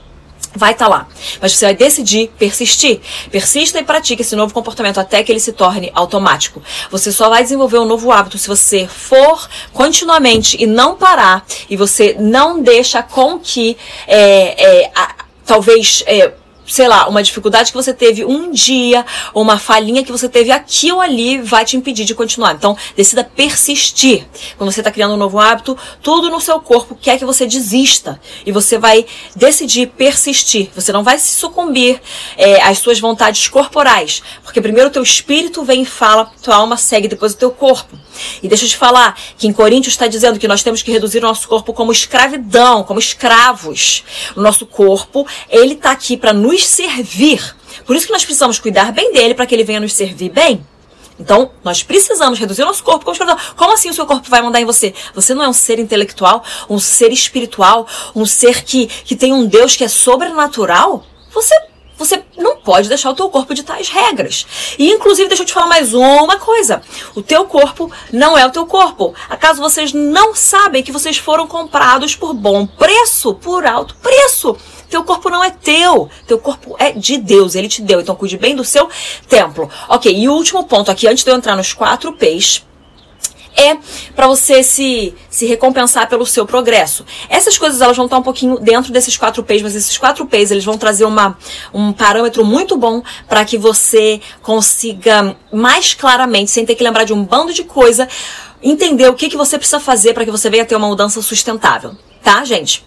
vai 0.56 0.72
estar 0.72 0.86
tá 0.86 0.90
lá. 0.90 1.08
Mas 1.42 1.54
você 1.54 1.66
vai 1.66 1.76
decidir 1.76 2.30
persistir. 2.38 3.00
Persista 3.32 3.80
e 3.80 3.84
pratique 3.84 4.22
esse 4.22 4.36
novo 4.36 4.54
comportamento 4.54 5.00
até 5.00 5.24
que 5.24 5.32
ele 5.32 5.40
se 5.40 5.54
torne 5.54 5.92
automático. 5.94 6.62
Você 6.90 7.12
só 7.12 7.30
vai 7.30 7.44
desenvolver 7.44 7.78
um 7.78 7.86
novo 7.86 8.12
hábito 8.12 8.38
se 8.38 8.48
você 8.48 8.88
for 8.88 9.48
continuamente 9.72 10.58
e 10.62 10.66
não 10.66 10.96
parar 10.96 11.46
e 11.70 11.78
você 11.78 12.16
não 12.20 12.62
deixa 12.62 13.04
com 13.04 13.40
que 13.40 13.78
é, 14.08 14.84
é, 14.84 14.92
a, 14.96 15.16
talvez 15.46 16.04
é, 16.08 16.34
sei 16.68 16.88
lá, 16.88 17.08
uma 17.08 17.24
dificuldade 17.24 17.72
que 17.72 17.78
você 17.78 17.94
teve 17.94 18.26
um 18.26 18.52
dia, 18.52 19.06
ou 19.34 19.42
uma 19.42 19.58
falhinha 19.58 20.04
que 20.04 20.12
você 20.12 20.28
teve 20.28 20.52
aqui 20.52 20.92
ou 20.92 21.00
ali, 21.00 21.40
vai 21.40 21.64
te 21.64 21.78
impedir 21.78 22.04
de 22.06 22.14
continuar. 22.14 22.54
Então, 22.54 22.78
decida 22.96 23.24
persistir. 23.24 24.26
Quando 24.58 24.72
você 24.72 24.82
está 24.82 24.92
criando 24.92 25.14
um 25.14 25.18
novo 25.18 25.40
hábito, 25.40 25.78
tudo 26.02 26.30
no 26.30 26.42
seu 26.42 26.60
corpo 26.60 26.98
quer 27.00 27.18
que 27.18 27.26
você 27.26 27.46
desista. 27.46 28.20
E 28.46 28.52
você 28.52 28.78
vai 28.78 29.06
decidir 29.36 29.88
persistir. 29.88 30.70
Você 30.76 30.92
não 30.92 31.04
vai 31.04 31.18
sucumbir 31.18 32.02
é, 32.38 32.62
às 32.62 32.80
suas 32.80 33.00
vontades 33.00 33.48
corporais. 33.48 34.22
Porque 34.44 34.62
primeiro 34.62 34.90
o 34.90 34.92
teu 34.92 35.04
espírito 35.04 35.64
vem 35.64 35.84
e 35.84 35.86
fala, 35.86 36.32
tua 36.42 36.56
alma 36.56 36.76
segue 36.78 37.08
depois 37.08 37.34
o 37.34 37.38
teu 37.38 37.52
corpo. 37.52 37.98
E 38.42 38.48
deixa 38.48 38.66
eu 38.66 38.70
te 38.70 38.78
falar 38.78 39.18
que 39.38 39.48
em 39.48 39.54
Coríntios 39.54 39.94
está 39.94 40.08
dizendo 40.08 40.40
que 40.40 40.48
nós 40.48 40.64
temos 40.64 40.82
que 40.82 40.92
reduzir 40.92 41.20
o 41.20 41.22
nosso 41.22 41.48
corpo 41.48 41.72
como 41.72 41.92
escravidão, 41.92 42.84
como 42.84 43.00
escravos. 43.00 44.04
O 44.36 44.42
nosso 44.42 44.66
corpo, 44.66 45.26
ele 45.50 45.74
está 45.74 45.92
aqui 45.92 46.18
para 46.18 46.34
nos 46.34 46.57
servir. 46.66 47.56
Por 47.86 47.96
isso 47.96 48.06
que 48.06 48.12
nós 48.12 48.24
precisamos 48.24 48.60
cuidar 48.60 48.92
bem 48.92 49.12
dele 49.14 49.34
para 49.34 49.46
que 49.46 49.56
ele 49.56 49.64
venha 49.64 49.80
nos 49.80 49.94
servir 49.94 50.30
bem. 50.30 50.66
Então, 51.20 51.52
nós 51.64 51.82
precisamos 51.82 52.38
reduzir 52.38 52.62
o 52.62 52.66
nosso 52.66 52.84
corpo. 52.84 53.06
Como 53.56 53.74
assim 53.74 53.90
o 53.90 53.94
seu 53.94 54.06
corpo 54.06 54.30
vai 54.30 54.42
mandar 54.42 54.62
em 54.62 54.66
você? 54.66 54.94
Você 55.16 55.34
não 55.34 55.44
é 55.44 55.50
um 55.50 55.54
ser 55.54 55.80
intelectual, 55.80 56.44
um 56.70 56.80
ser 56.80 57.12
espiritual, 57.12 57.88
um 58.16 58.26
ser 58.26 58.64
que, 58.64 58.86
que 58.86 59.16
tem 59.16 59.34
um 59.34 59.46
Deus 59.46 59.76
que 59.76 59.84
é 59.84 59.88
sobrenatural? 59.88 61.06
Você 61.34 61.56
você 61.98 62.24
não 62.38 62.58
pode 62.58 62.88
deixar 62.88 63.10
o 63.10 63.16
teu 63.16 63.28
corpo 63.28 63.56
de 63.56 63.64
tais 63.64 63.90
regras. 63.90 64.46
E 64.78 64.92
inclusive, 64.92 65.28
deixa 65.28 65.42
eu 65.42 65.48
te 65.48 65.54
falar 65.54 65.66
mais 65.66 65.96
uma 65.96 66.38
coisa. 66.38 66.82
O 67.16 67.24
teu 67.24 67.46
corpo 67.46 67.92
não 68.14 68.38
é 68.38 68.46
o 68.46 68.52
teu 68.52 68.68
corpo. 68.68 69.16
Acaso 69.28 69.60
vocês 69.60 69.92
não 69.94 70.36
sabem 70.36 70.84
que 70.84 70.92
vocês 70.92 71.18
foram 71.18 71.48
comprados 71.48 72.16
por 72.16 72.36
bom 72.36 72.68
preço, 72.68 73.34
por 73.34 73.66
alto 73.66 73.96
preço. 73.96 74.56
Teu 74.90 75.04
corpo 75.04 75.30
não 75.30 75.44
é 75.44 75.50
teu. 75.50 76.10
Teu 76.26 76.38
corpo 76.38 76.76
é 76.80 76.92
de 76.92 77.18
Deus. 77.18 77.56
Ele 77.56 77.68
te 77.68 77.82
deu. 77.82 78.02
Então 78.02 78.16
cuide 78.16 78.38
bem 78.38 78.56
do 78.56 78.64
seu 78.64 78.90
templo. 79.28 79.70
Ok, 79.90 80.14
e 80.14 80.28
o 80.28 80.34
último 80.34 80.64
ponto 80.64 80.90
aqui, 80.92 81.08
antes 81.08 81.24
de 81.24 81.32
eu 81.32 81.36
entrar 81.36 81.56
nos 81.56 81.74
quatro 81.74 82.14
P's, 82.14 82.64
é 83.58 83.76
para 84.16 84.28
você 84.28 84.62
se, 84.62 85.16
se 85.30 85.48
recompensar 85.48 86.08
pelo 86.08 86.26
seu 86.26 86.46
progresso. 86.46 87.04
Essas 87.28 87.58
coisas 87.58 87.82
elas 87.82 87.98
vão 87.98 88.06
estar 88.06 88.20
um 88.20 88.24
pouquinho 88.24 88.60
dentro 88.60 88.94
desses 88.94 89.18
quatro 89.18 89.44
P's, 89.44 89.64
mas 89.64 89.76
esses 89.76 89.98
quatro 89.98 90.28
P's 90.28 90.52
eles 90.52 90.64
vão 90.64 90.78
trazer 90.78 91.06
uma, 91.06 91.36
um 91.74 91.92
parâmetro 91.92 92.46
muito 92.46 92.78
bom 92.78 93.02
para 93.28 93.44
que 93.44 93.58
você 93.58 94.22
consiga 94.44 95.36
mais 95.52 95.96
claramente, 95.96 96.52
sem 96.52 96.66
ter 96.66 96.76
que 96.76 96.84
lembrar 96.84 97.04
de 97.04 97.14
um 97.14 97.24
bando 97.24 97.52
de 97.52 97.64
coisa, 97.64 98.08
entender 98.62 99.10
o 99.10 99.16
que, 99.16 99.28
que 99.28 99.38
você 99.38 99.58
precisa 99.58 99.80
fazer 99.80 100.14
para 100.14 100.24
que 100.24 100.32
você 100.32 100.50
venha 100.52 100.64
ter 100.64 100.76
uma 100.76 100.88
mudança 100.88 101.20
sustentável. 101.22 101.96
Tá, 102.24 102.46
gente? 102.46 102.87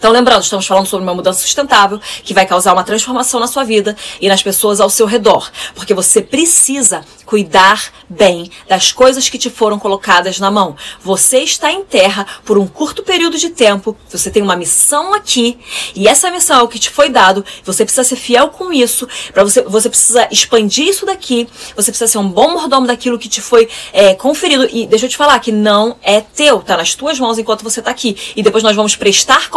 Então, 0.00 0.10
lembrando, 0.10 0.42
estamos 0.42 0.66
falando 0.66 0.86
sobre 0.86 1.04
uma 1.04 1.14
mudança 1.14 1.40
sustentável 1.40 2.00
que 2.24 2.32
vai 2.32 2.46
causar 2.46 2.72
uma 2.72 2.82
transformação 2.82 3.38
na 3.38 3.46
sua 3.46 3.64
vida 3.64 3.94
e 4.18 4.30
nas 4.30 4.42
pessoas 4.42 4.80
ao 4.80 4.88
seu 4.88 5.04
redor. 5.04 5.52
Porque 5.74 5.92
você 5.92 6.22
precisa 6.22 7.04
cuidar 7.26 7.92
bem 8.08 8.50
das 8.66 8.92
coisas 8.92 9.28
que 9.28 9.38
te 9.38 9.48
foram 9.50 9.78
colocadas 9.78 10.40
na 10.40 10.50
mão. 10.50 10.74
Você 11.00 11.40
está 11.40 11.70
em 11.70 11.84
terra 11.84 12.26
por 12.44 12.58
um 12.58 12.66
curto 12.66 13.04
período 13.04 13.38
de 13.38 13.50
tempo, 13.50 13.96
você 14.10 14.30
tem 14.30 14.42
uma 14.42 14.56
missão 14.56 15.14
aqui, 15.14 15.56
e 15.94 16.08
essa 16.08 16.28
missão 16.28 16.58
é 16.58 16.62
o 16.62 16.66
que 16.66 16.80
te 16.80 16.90
foi 16.90 17.08
dado, 17.08 17.44
você 17.64 17.84
precisa 17.84 18.02
ser 18.02 18.16
fiel 18.16 18.48
com 18.48 18.72
isso, 18.72 19.06
para 19.32 19.44
você, 19.44 19.62
você 19.62 19.88
precisa 19.88 20.26
expandir 20.28 20.88
isso 20.88 21.06
daqui, 21.06 21.46
você 21.76 21.92
precisa 21.92 22.10
ser 22.10 22.18
um 22.18 22.28
bom 22.28 22.50
mordomo 22.50 22.86
daquilo 22.88 23.16
que 23.16 23.28
te 23.28 23.40
foi 23.40 23.68
é, 23.92 24.14
conferido. 24.14 24.66
E 24.72 24.86
deixa 24.88 25.06
eu 25.06 25.10
te 25.10 25.16
falar 25.16 25.38
que 25.38 25.52
não 25.52 25.96
é 26.02 26.20
teu, 26.20 26.60
tá 26.60 26.76
nas 26.76 26.96
tuas 26.96 27.20
mãos 27.20 27.38
enquanto 27.38 27.62
você 27.62 27.78
está 27.78 27.92
aqui. 27.92 28.16
E 28.34 28.42
depois 28.42 28.64
nós 28.64 28.74
vamos 28.74 28.96
prestar 28.96 29.50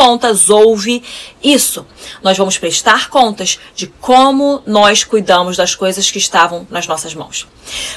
ouve 0.50 1.04
isso. 1.44 1.86
Nós 2.22 2.38
vamos 2.38 2.58
prestar 2.58 3.10
contas 3.10 3.60
de 3.76 3.88
como 3.88 4.62
nós 4.66 5.04
cuidamos 5.04 5.58
das 5.58 5.76
coisas 5.76 6.10
que 6.10 6.18
estavam 6.18 6.68
nas 6.70 6.88
nossas 6.88 7.14
mãos. 7.14 7.48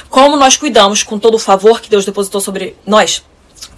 Como 0.09 0.37
nós 0.37 0.57
cuidamos 0.57 1.03
com 1.03 1.19
todo 1.19 1.35
o 1.35 1.39
favor 1.39 1.81
que 1.81 1.89
Deus 1.89 2.05
depositou 2.05 2.41
sobre 2.41 2.75
nós? 2.85 3.23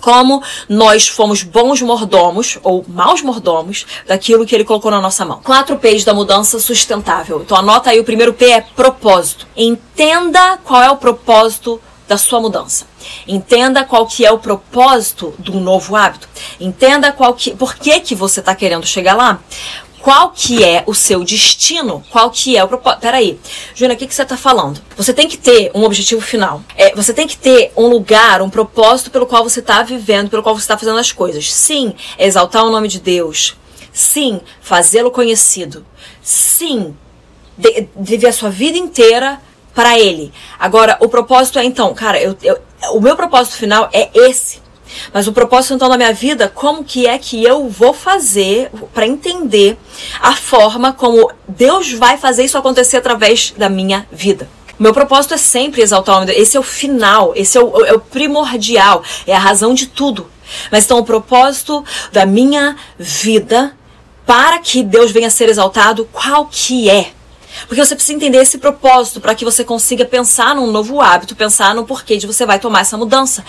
Como 0.01 0.41
nós 0.67 1.07
fomos 1.07 1.43
bons 1.43 1.81
mordomos 1.81 2.57
ou 2.63 2.85
maus 2.87 3.21
mordomos 3.21 3.85
daquilo 4.07 4.45
que 4.45 4.55
ele 4.55 4.63
colocou 4.63 4.91
na 4.91 5.01
nossa 5.01 5.25
mão. 5.25 5.41
Quatro 5.43 5.77
P's 5.77 6.03
da 6.05 6.13
mudança 6.13 6.59
sustentável. 6.59 7.41
Então 7.41 7.57
anota 7.57 7.89
aí, 7.89 7.99
o 7.99 8.03
primeiro 8.03 8.33
P 8.33 8.45
é 8.45 8.61
propósito. 8.61 9.45
Entenda 9.55 10.57
qual 10.63 10.81
é 10.81 10.89
o 10.89 10.97
propósito 10.97 11.81
da 12.07 12.17
sua 12.17 12.39
mudança. 12.39 12.88
Entenda 13.27 13.83
qual 13.83 14.05
que 14.05 14.25
é 14.25 14.31
o 14.31 14.39
propósito 14.39 15.33
do 15.37 15.59
novo 15.59 15.95
hábito. 15.95 16.27
Entenda 16.59 17.11
qual 17.11 17.33
que, 17.33 17.51
por 17.51 17.75
que 17.75 17.99
que 17.99 18.15
você 18.15 18.39
está 18.39 18.55
querendo 18.55 18.85
chegar 18.85 19.15
lá 19.15 19.39
qual 20.01 20.31
que 20.31 20.63
é 20.63 20.83
o 20.87 20.93
seu 20.93 21.23
destino, 21.23 22.03
qual 22.09 22.31
que 22.31 22.57
é 22.57 22.63
o 22.63 22.67
propósito. 22.67 23.01
Peraí, 23.01 23.39
Júlia, 23.75 23.95
o 23.95 23.97
que, 23.97 24.07
que 24.07 24.15
você 24.15 24.23
está 24.23 24.37
falando? 24.37 24.81
Você 24.95 25.13
tem 25.13 25.27
que 25.27 25.37
ter 25.37 25.71
um 25.75 25.83
objetivo 25.83 26.21
final. 26.21 26.63
É, 26.75 26.95
você 26.95 27.13
tem 27.13 27.27
que 27.27 27.37
ter 27.37 27.71
um 27.75 27.87
lugar, 27.87 28.41
um 28.41 28.49
propósito 28.49 29.11
pelo 29.11 29.25
qual 29.25 29.43
você 29.43 29.59
está 29.59 29.83
vivendo, 29.83 30.29
pelo 30.29 30.41
qual 30.41 30.55
você 30.55 30.63
está 30.63 30.77
fazendo 30.77 30.97
as 30.97 31.11
coisas. 31.11 31.51
Sim, 31.51 31.93
exaltar 32.17 32.65
o 32.65 32.71
nome 32.71 32.87
de 32.87 32.99
Deus. 32.99 33.57
Sim, 33.91 34.39
fazê-lo 34.61 35.11
conhecido. 35.11 35.85
Sim, 36.21 36.95
de, 37.57 37.89
viver 37.95 38.27
a 38.27 38.33
sua 38.33 38.49
vida 38.49 38.77
inteira 38.77 39.41
para 39.75 39.99
Ele. 39.99 40.31
Agora, 40.57 40.97
o 41.01 41.09
propósito 41.09 41.59
é 41.59 41.65
então, 41.65 41.93
cara, 41.93 42.21
eu, 42.21 42.35
eu, 42.41 42.57
o 42.91 43.01
meu 43.01 43.15
propósito 43.15 43.57
final 43.57 43.89
é 43.93 44.09
esse. 44.13 44.59
Mas 45.13 45.27
o 45.27 45.33
propósito 45.33 45.75
então 45.75 45.89
da 45.89 45.97
minha 45.97 46.13
vida, 46.13 46.51
como 46.53 46.83
que 46.83 47.05
é 47.05 47.17
que 47.17 47.43
eu 47.43 47.69
vou 47.69 47.93
fazer 47.93 48.71
para 48.93 49.05
entender 49.05 49.77
a 50.19 50.35
forma 50.35 50.93
como 50.93 51.31
Deus 51.47 51.93
vai 51.93 52.17
fazer 52.17 52.43
isso 52.43 52.57
acontecer 52.57 52.97
através 52.97 53.53
da 53.57 53.69
minha 53.69 54.07
vida? 54.11 54.49
Meu 54.79 54.93
propósito 54.93 55.33
é 55.33 55.37
sempre 55.37 55.81
exaltar 55.81 56.21
o 56.21 56.25
Deus. 56.25 56.37
Esse 56.37 56.57
é 56.57 56.59
o 56.59 56.63
final, 56.63 57.33
esse 57.35 57.57
é 57.57 57.61
o, 57.61 57.85
é 57.85 57.93
o 57.93 57.99
primordial, 57.99 59.03
é 59.27 59.35
a 59.35 59.39
razão 59.39 59.73
de 59.73 59.87
tudo. 59.87 60.29
Mas 60.71 60.85
então 60.85 60.99
o 60.99 61.05
propósito 61.05 61.83
da 62.11 62.25
minha 62.25 62.75
vida 62.97 63.75
para 64.25 64.59
que 64.59 64.83
Deus 64.83 65.11
venha 65.11 65.27
a 65.27 65.31
ser 65.31 65.49
exaltado, 65.49 66.07
qual 66.11 66.47
que 66.49 66.89
é? 66.89 67.11
Porque 67.67 67.83
você 67.83 67.95
precisa 67.95 68.15
entender 68.15 68.39
esse 68.39 68.57
propósito 68.57 69.19
para 69.19 69.35
que 69.35 69.45
você 69.45 69.63
consiga 69.63 70.05
pensar 70.05 70.55
num 70.55 70.71
novo 70.71 71.01
hábito, 71.01 71.35
pensar 71.35 71.73
no 71.75 71.85
porquê 71.85 72.17
de 72.17 72.27
você 72.27 72.45
vai 72.45 72.59
tomar 72.59 72.81
essa 72.81 72.97
mudança. 72.97 73.43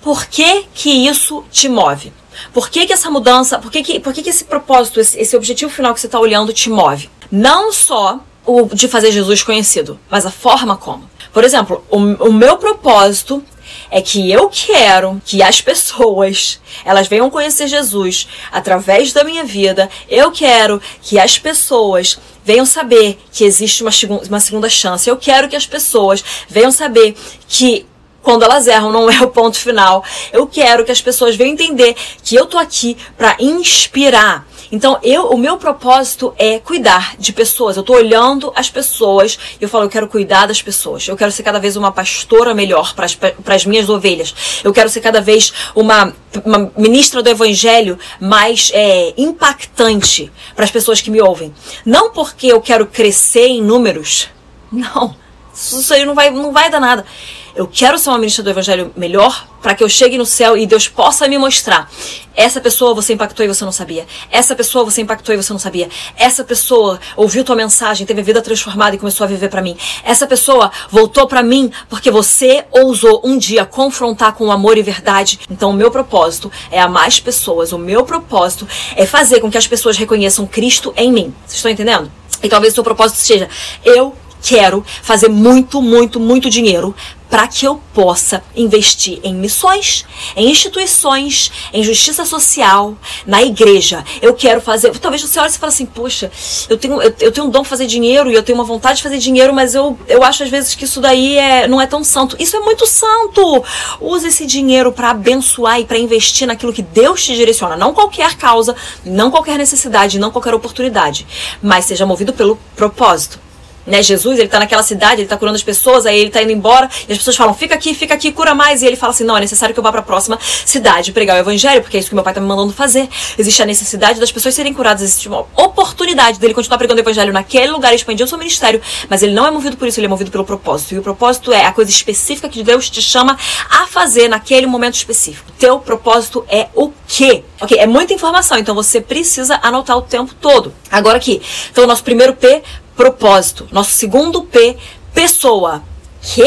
Por 0.00 0.26
que, 0.26 0.64
que 0.74 0.90
isso 1.08 1.44
te 1.50 1.68
move? 1.68 2.12
Por 2.52 2.70
que, 2.70 2.86
que 2.86 2.92
essa 2.92 3.10
mudança, 3.10 3.58
por 3.58 3.70
que, 3.70 3.82
que, 3.82 4.00
por 4.00 4.12
que, 4.12 4.22
que 4.22 4.30
esse 4.30 4.44
propósito, 4.44 5.00
esse, 5.00 5.18
esse 5.18 5.36
objetivo 5.36 5.70
final 5.70 5.92
que 5.92 6.00
você 6.00 6.06
está 6.06 6.18
olhando 6.18 6.52
te 6.52 6.70
move? 6.70 7.10
Não 7.30 7.72
só 7.72 8.20
o 8.46 8.66
de 8.74 8.88
fazer 8.88 9.12
Jesus 9.12 9.42
conhecido, 9.42 10.00
mas 10.08 10.24
a 10.24 10.30
forma 10.30 10.76
como. 10.76 11.08
Por 11.32 11.44
exemplo, 11.44 11.84
o, 11.90 11.96
o 11.96 12.32
meu 12.32 12.56
propósito 12.56 13.44
é 13.90 14.00
que 14.00 14.30
eu 14.30 14.48
quero 14.48 15.20
que 15.24 15.42
as 15.42 15.60
pessoas 15.60 16.60
elas 16.84 17.06
venham 17.08 17.30
conhecer 17.30 17.68
Jesus 17.68 18.28
através 18.50 19.12
da 19.12 19.24
minha 19.24 19.44
vida. 19.44 19.88
Eu 20.08 20.30
quero 20.30 20.80
que 21.02 21.18
as 21.18 21.38
pessoas 21.38 22.18
venham 22.50 22.66
saber 22.66 23.16
que 23.30 23.44
existe 23.44 23.80
uma, 23.84 23.92
uma 24.28 24.40
segunda 24.40 24.68
chance. 24.68 25.08
Eu 25.08 25.16
quero 25.16 25.48
que 25.48 25.54
as 25.54 25.66
pessoas 25.66 26.24
venham 26.48 26.72
saber 26.72 27.14
que 27.46 27.86
quando 28.20 28.42
elas 28.42 28.66
erram, 28.66 28.90
não 28.90 29.06
é 29.08 29.22
o 29.22 29.28
ponto 29.28 29.56
final. 29.56 30.04
Eu 30.32 30.48
quero 30.48 30.84
que 30.84 30.90
as 30.90 31.00
pessoas 31.00 31.36
venham 31.36 31.52
entender 31.52 31.94
que 32.24 32.34
eu 32.34 32.46
tô 32.46 32.58
aqui 32.58 32.96
para 33.16 33.36
inspirar. 33.38 34.44
Então, 34.72 34.98
eu, 35.02 35.30
o 35.30 35.36
meu 35.36 35.56
propósito 35.56 36.32
é 36.38 36.58
cuidar 36.58 37.16
de 37.18 37.32
pessoas. 37.32 37.76
Eu 37.76 37.82
tô 37.82 37.94
olhando 37.94 38.52
as 38.54 38.70
pessoas 38.70 39.38
e 39.60 39.64
eu 39.64 39.68
falo, 39.68 39.84
eu 39.84 39.88
quero 39.88 40.06
cuidar 40.06 40.46
das 40.46 40.62
pessoas. 40.62 41.08
Eu 41.08 41.16
quero 41.16 41.32
ser 41.32 41.42
cada 41.42 41.58
vez 41.58 41.76
uma 41.76 41.90
pastora 41.90 42.54
melhor 42.54 42.94
para 42.94 43.54
as 43.54 43.66
minhas 43.66 43.88
ovelhas. 43.88 44.62
Eu 44.62 44.72
quero 44.72 44.88
ser 44.88 45.00
cada 45.00 45.20
vez 45.20 45.52
uma, 45.74 46.14
uma 46.44 46.70
ministra 46.76 47.22
do 47.22 47.28
evangelho 47.28 47.98
mais 48.20 48.70
é, 48.72 49.12
impactante 49.16 50.30
para 50.54 50.64
as 50.64 50.70
pessoas 50.70 51.00
que 51.00 51.10
me 51.10 51.20
ouvem. 51.20 51.52
Não 51.84 52.10
porque 52.10 52.46
eu 52.46 52.60
quero 52.60 52.86
crescer 52.86 53.48
em 53.48 53.62
números. 53.62 54.28
Não. 54.70 55.16
Isso 55.52 55.92
aí 55.92 56.04
não 56.04 56.14
vai, 56.14 56.30
não 56.30 56.52
vai 56.52 56.70
dar 56.70 56.80
nada. 56.80 57.04
Eu 57.54 57.66
quero 57.66 57.98
ser 57.98 58.10
uma 58.10 58.18
ministra 58.18 58.44
do 58.44 58.50
evangelho 58.50 58.92
melhor 58.96 59.46
para 59.60 59.74
que 59.74 59.84
eu 59.84 59.88
chegue 59.88 60.16
no 60.16 60.24
céu 60.24 60.56
e 60.56 60.66
Deus 60.66 60.88
possa 60.88 61.28
me 61.28 61.36
mostrar. 61.36 61.90
Essa 62.34 62.60
pessoa 62.60 62.94
você 62.94 63.12
impactou 63.12 63.44
e 63.44 63.48
você 63.48 63.64
não 63.64 63.72
sabia. 63.72 64.06
Essa 64.30 64.54
pessoa 64.54 64.84
você 64.84 65.02
impactou 65.02 65.34
e 65.34 65.36
você 65.36 65.52
não 65.52 65.60
sabia. 65.60 65.88
Essa 66.16 66.42
pessoa 66.44 66.98
ouviu 67.16 67.44
tua 67.44 67.56
mensagem, 67.56 68.06
teve 68.06 68.20
a 68.20 68.24
vida 68.24 68.40
transformada 68.40 68.96
e 68.96 68.98
começou 68.98 69.24
a 69.24 69.28
viver 69.28 69.48
para 69.48 69.60
mim. 69.60 69.76
Essa 70.04 70.26
pessoa 70.26 70.70
voltou 70.90 71.26
para 71.26 71.42
mim 71.42 71.70
porque 71.88 72.10
você 72.10 72.64
ousou 72.70 73.20
um 73.24 73.36
dia 73.36 73.64
confrontar 73.64 74.32
com 74.34 74.50
amor 74.50 74.78
e 74.78 74.82
verdade. 74.82 75.40
Então 75.50 75.70
o 75.70 75.74
meu 75.74 75.90
propósito 75.90 76.50
é 76.70 76.80
amar 76.80 77.06
as 77.06 77.20
pessoas. 77.20 77.72
O 77.72 77.78
meu 77.78 78.04
propósito 78.04 78.66
é 78.96 79.04
fazer 79.04 79.40
com 79.40 79.50
que 79.50 79.58
as 79.58 79.66
pessoas 79.66 79.96
reconheçam 79.96 80.46
Cristo 80.46 80.94
em 80.96 81.12
mim. 81.12 81.34
Vocês 81.44 81.56
estão 81.56 81.70
entendendo? 81.70 82.10
E 82.42 82.48
talvez 82.48 82.72
o 82.72 82.76
seu 82.76 82.84
propósito 82.84 83.18
seja 83.18 83.48
eu 83.84 84.16
quero 84.42 84.84
fazer 85.02 85.28
muito, 85.28 85.80
muito, 85.82 86.18
muito 86.18 86.50
dinheiro 86.50 86.94
para 87.30 87.46
que 87.46 87.64
eu 87.64 87.80
possa 87.94 88.42
investir 88.56 89.20
em 89.22 89.32
missões, 89.32 90.04
em 90.34 90.50
instituições, 90.50 91.52
em 91.72 91.82
justiça 91.82 92.24
social, 92.24 92.96
na 93.24 93.40
igreja. 93.40 94.04
Eu 94.20 94.34
quero 94.34 94.60
fazer. 94.60 94.90
Talvez 94.98 95.22
você 95.22 95.38
olhe 95.38 95.48
e 95.48 95.56
fale 95.56 95.72
assim: 95.72 95.86
poxa, 95.86 96.30
eu 96.68 96.76
tenho, 96.76 97.00
eu, 97.00 97.14
eu 97.20 97.32
tenho 97.32 97.46
um 97.46 97.50
dom 97.50 97.60
para 97.60 97.70
fazer 97.70 97.86
dinheiro 97.86 98.30
e 98.30 98.34
eu 98.34 98.42
tenho 98.42 98.58
uma 98.58 98.64
vontade 98.64 98.96
de 98.96 99.04
fazer 99.04 99.18
dinheiro, 99.18 99.54
mas 99.54 99.76
eu, 99.76 99.96
eu 100.08 100.24
acho 100.24 100.42
às 100.42 100.50
vezes 100.50 100.74
que 100.74 100.84
isso 100.84 101.00
daí 101.00 101.38
é, 101.38 101.68
não 101.68 101.80
é 101.80 101.86
tão 101.86 102.02
santo. 102.02 102.36
Isso 102.40 102.56
é 102.56 102.60
muito 102.60 102.84
santo! 102.84 103.64
Use 104.00 104.26
esse 104.26 104.44
dinheiro 104.44 104.90
para 104.90 105.10
abençoar 105.10 105.78
e 105.78 105.84
para 105.84 105.98
investir 105.98 106.48
naquilo 106.48 106.72
que 106.72 106.82
Deus 106.82 107.24
te 107.24 107.36
direciona. 107.36 107.76
Não 107.76 107.94
qualquer 107.94 108.34
causa, 108.34 108.74
não 109.04 109.30
qualquer 109.30 109.56
necessidade, 109.56 110.18
não 110.18 110.32
qualquer 110.32 110.52
oportunidade, 110.52 111.26
mas 111.62 111.84
seja 111.84 112.04
movido 112.04 112.32
pelo 112.32 112.58
propósito 112.74 113.49
né? 113.86 114.02
Jesus, 114.02 114.38
ele 114.38 114.48
tá 114.48 114.58
naquela 114.58 114.82
cidade, 114.82 115.22
ele 115.22 115.28
tá 115.28 115.36
curando 115.36 115.56
as 115.56 115.62
pessoas, 115.62 116.06
aí 116.06 116.18
ele 116.18 116.30
tá 116.30 116.42
indo 116.42 116.52
embora, 116.52 116.88
e 117.08 117.12
as 117.12 117.18
pessoas 117.18 117.36
falam, 117.36 117.54
fica 117.54 117.74
aqui, 117.74 117.94
fica 117.94 118.14
aqui, 118.14 118.32
cura 118.32 118.54
mais. 118.54 118.82
E 118.82 118.86
ele 118.86 118.96
fala 118.96 119.12
assim, 119.12 119.24
não, 119.24 119.36
é 119.36 119.40
necessário 119.40 119.74
que 119.74 119.78
eu 119.78 119.84
vá 119.84 119.90
para 119.90 120.00
a 120.00 120.04
próxima 120.04 120.38
cidade 120.64 121.12
pregar 121.12 121.36
o 121.36 121.40
evangelho, 121.40 121.82
porque 121.82 121.96
é 121.96 122.00
isso 122.00 122.08
que 122.08 122.14
meu 122.14 122.24
pai 122.24 122.34
tá 122.34 122.40
me 122.40 122.46
mandando 122.46 122.72
fazer. 122.72 123.08
Existe 123.38 123.62
a 123.62 123.66
necessidade 123.66 124.20
das 124.20 124.32
pessoas 124.32 124.54
serem 124.54 124.72
curadas, 124.72 125.02
existe 125.02 125.28
uma 125.28 125.46
oportunidade 125.56 126.38
dele 126.38 126.54
continuar 126.54 126.78
pregando 126.78 127.00
o 127.00 127.02
evangelho 127.02 127.32
naquele 127.32 127.70
lugar 127.70 127.94
expandir 127.94 128.24
o 128.24 128.28
seu 128.28 128.38
ministério, 128.38 128.80
mas 129.08 129.22
ele 129.22 129.32
não 129.32 129.46
é 129.46 129.50
movido 129.50 129.76
por 129.76 129.88
isso, 129.88 129.98
ele 129.98 130.06
é 130.06 130.08
movido 130.08 130.30
pelo 130.30 130.44
propósito. 130.44 130.94
E 130.94 130.98
o 130.98 131.02
propósito 131.02 131.52
é 131.52 131.64
a 131.64 131.72
coisa 131.72 131.90
específica 131.90 132.48
que 132.48 132.62
Deus 132.62 132.88
te 132.90 133.02
chama 133.02 133.36
a 133.68 133.86
fazer 133.86 134.28
naquele 134.28 134.66
momento 134.66 134.94
específico. 134.94 135.50
Teu 135.58 135.78
propósito 135.78 136.44
é 136.48 136.68
o 136.74 136.92
quê? 137.06 137.44
Ok, 137.60 137.76
é 137.78 137.86
muita 137.86 138.14
informação, 138.14 138.56
então 138.58 138.74
você 138.74 139.00
precisa 139.00 139.58
anotar 139.62 139.96
o 139.96 140.02
tempo 140.02 140.34
todo. 140.34 140.72
Agora 140.90 141.18
aqui, 141.18 141.42
então 141.70 141.84
o 141.84 141.86
nosso 141.86 142.02
primeiro 142.02 142.34
P, 142.34 142.62
propósito. 143.00 143.66
Nosso 143.72 143.92
segundo 143.92 144.42
P, 144.42 144.76
pessoa. 145.14 145.82
Que? 146.20 146.46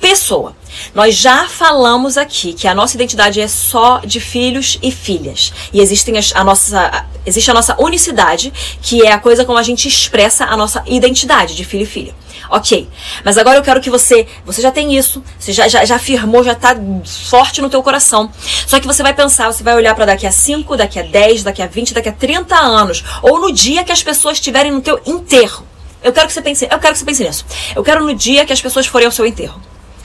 Pessoa. 0.00 0.54
Nós 0.94 1.16
já 1.16 1.48
falamos 1.48 2.16
aqui 2.16 2.52
que 2.52 2.68
a 2.68 2.74
nossa 2.74 2.94
identidade 2.94 3.40
é 3.40 3.48
só 3.48 3.98
de 3.98 4.20
filhos 4.20 4.78
e 4.80 4.92
filhas. 4.92 5.52
E 5.72 5.80
existem 5.80 6.16
as, 6.16 6.32
a 6.36 6.44
nossa, 6.44 7.04
existe 7.26 7.50
a 7.50 7.54
nossa 7.54 7.74
unicidade, 7.82 8.52
que 8.80 9.04
é 9.04 9.10
a 9.10 9.18
coisa 9.18 9.44
como 9.44 9.58
a 9.58 9.62
gente 9.64 9.88
expressa 9.88 10.44
a 10.44 10.56
nossa 10.56 10.84
identidade 10.86 11.56
de 11.56 11.64
filho 11.64 11.82
e 11.82 11.86
filha. 11.86 12.14
Ok, 12.48 12.88
mas 13.24 13.36
agora 13.36 13.58
eu 13.58 13.62
quero 13.62 13.80
que 13.80 13.90
você, 13.90 14.26
você 14.44 14.62
já 14.62 14.70
tem 14.70 14.96
isso, 14.96 15.22
você 15.38 15.52
já, 15.52 15.66
já, 15.66 15.84
já 15.84 15.96
afirmou, 15.96 16.44
já 16.44 16.52
está 16.52 16.76
forte 17.28 17.60
no 17.60 17.70
teu 17.70 17.82
coração. 17.82 18.30
Só 18.66 18.78
que 18.78 18.86
você 18.86 19.02
vai 19.02 19.14
pensar, 19.14 19.52
você 19.52 19.64
vai 19.64 19.74
olhar 19.74 19.96
para 19.96 20.06
daqui 20.06 20.26
a 20.26 20.32
5, 20.32 20.76
daqui 20.76 21.00
a 21.00 21.02
10, 21.02 21.42
daqui 21.42 21.62
a 21.62 21.66
20, 21.66 21.94
daqui 21.94 22.08
a 22.08 22.12
30 22.12 22.54
anos, 22.54 23.02
ou 23.20 23.40
no 23.40 23.52
dia 23.52 23.82
que 23.82 23.90
as 23.90 24.02
pessoas 24.02 24.36
estiverem 24.36 24.70
no 24.70 24.80
teu 24.80 25.00
enterro. 25.06 25.71
Eu 26.02 26.12
quero 26.12 26.26
que 26.26 26.32
você 26.32 26.42
pense, 26.42 26.64
eu 26.64 26.78
quero 26.78 26.92
que 26.92 26.98
você 26.98 27.04
pense 27.04 27.24
nisso. 27.24 27.44
Eu 27.74 27.82
quero 27.82 28.04
no 28.04 28.14
dia 28.14 28.44
que 28.44 28.52
as 28.52 28.60
pessoas 28.60 28.86
forem 28.86 29.06
ao 29.06 29.12
seu 29.12 29.26
enterro. 29.26 29.60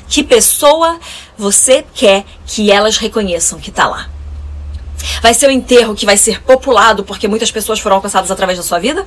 Que 0.08 0.24
pessoa 0.24 1.00
você 1.38 1.86
quer 1.94 2.24
que 2.46 2.72
elas 2.72 2.98
reconheçam 2.98 3.60
que 3.60 3.70
está 3.70 3.88
lá? 3.88 4.10
Vai 5.22 5.34
ser 5.34 5.48
um 5.48 5.52
enterro 5.52 5.96
que 5.96 6.06
vai 6.06 6.18
ser 6.18 6.42
populado 6.42 7.04
porque 7.04 7.28
muitas 7.28 7.52
pessoas 7.52 7.80
foram 7.80 7.98
alcançadas 7.98 8.32
através 8.32 8.58
da 8.58 8.64
sua 8.64 8.80
vida? 8.80 9.06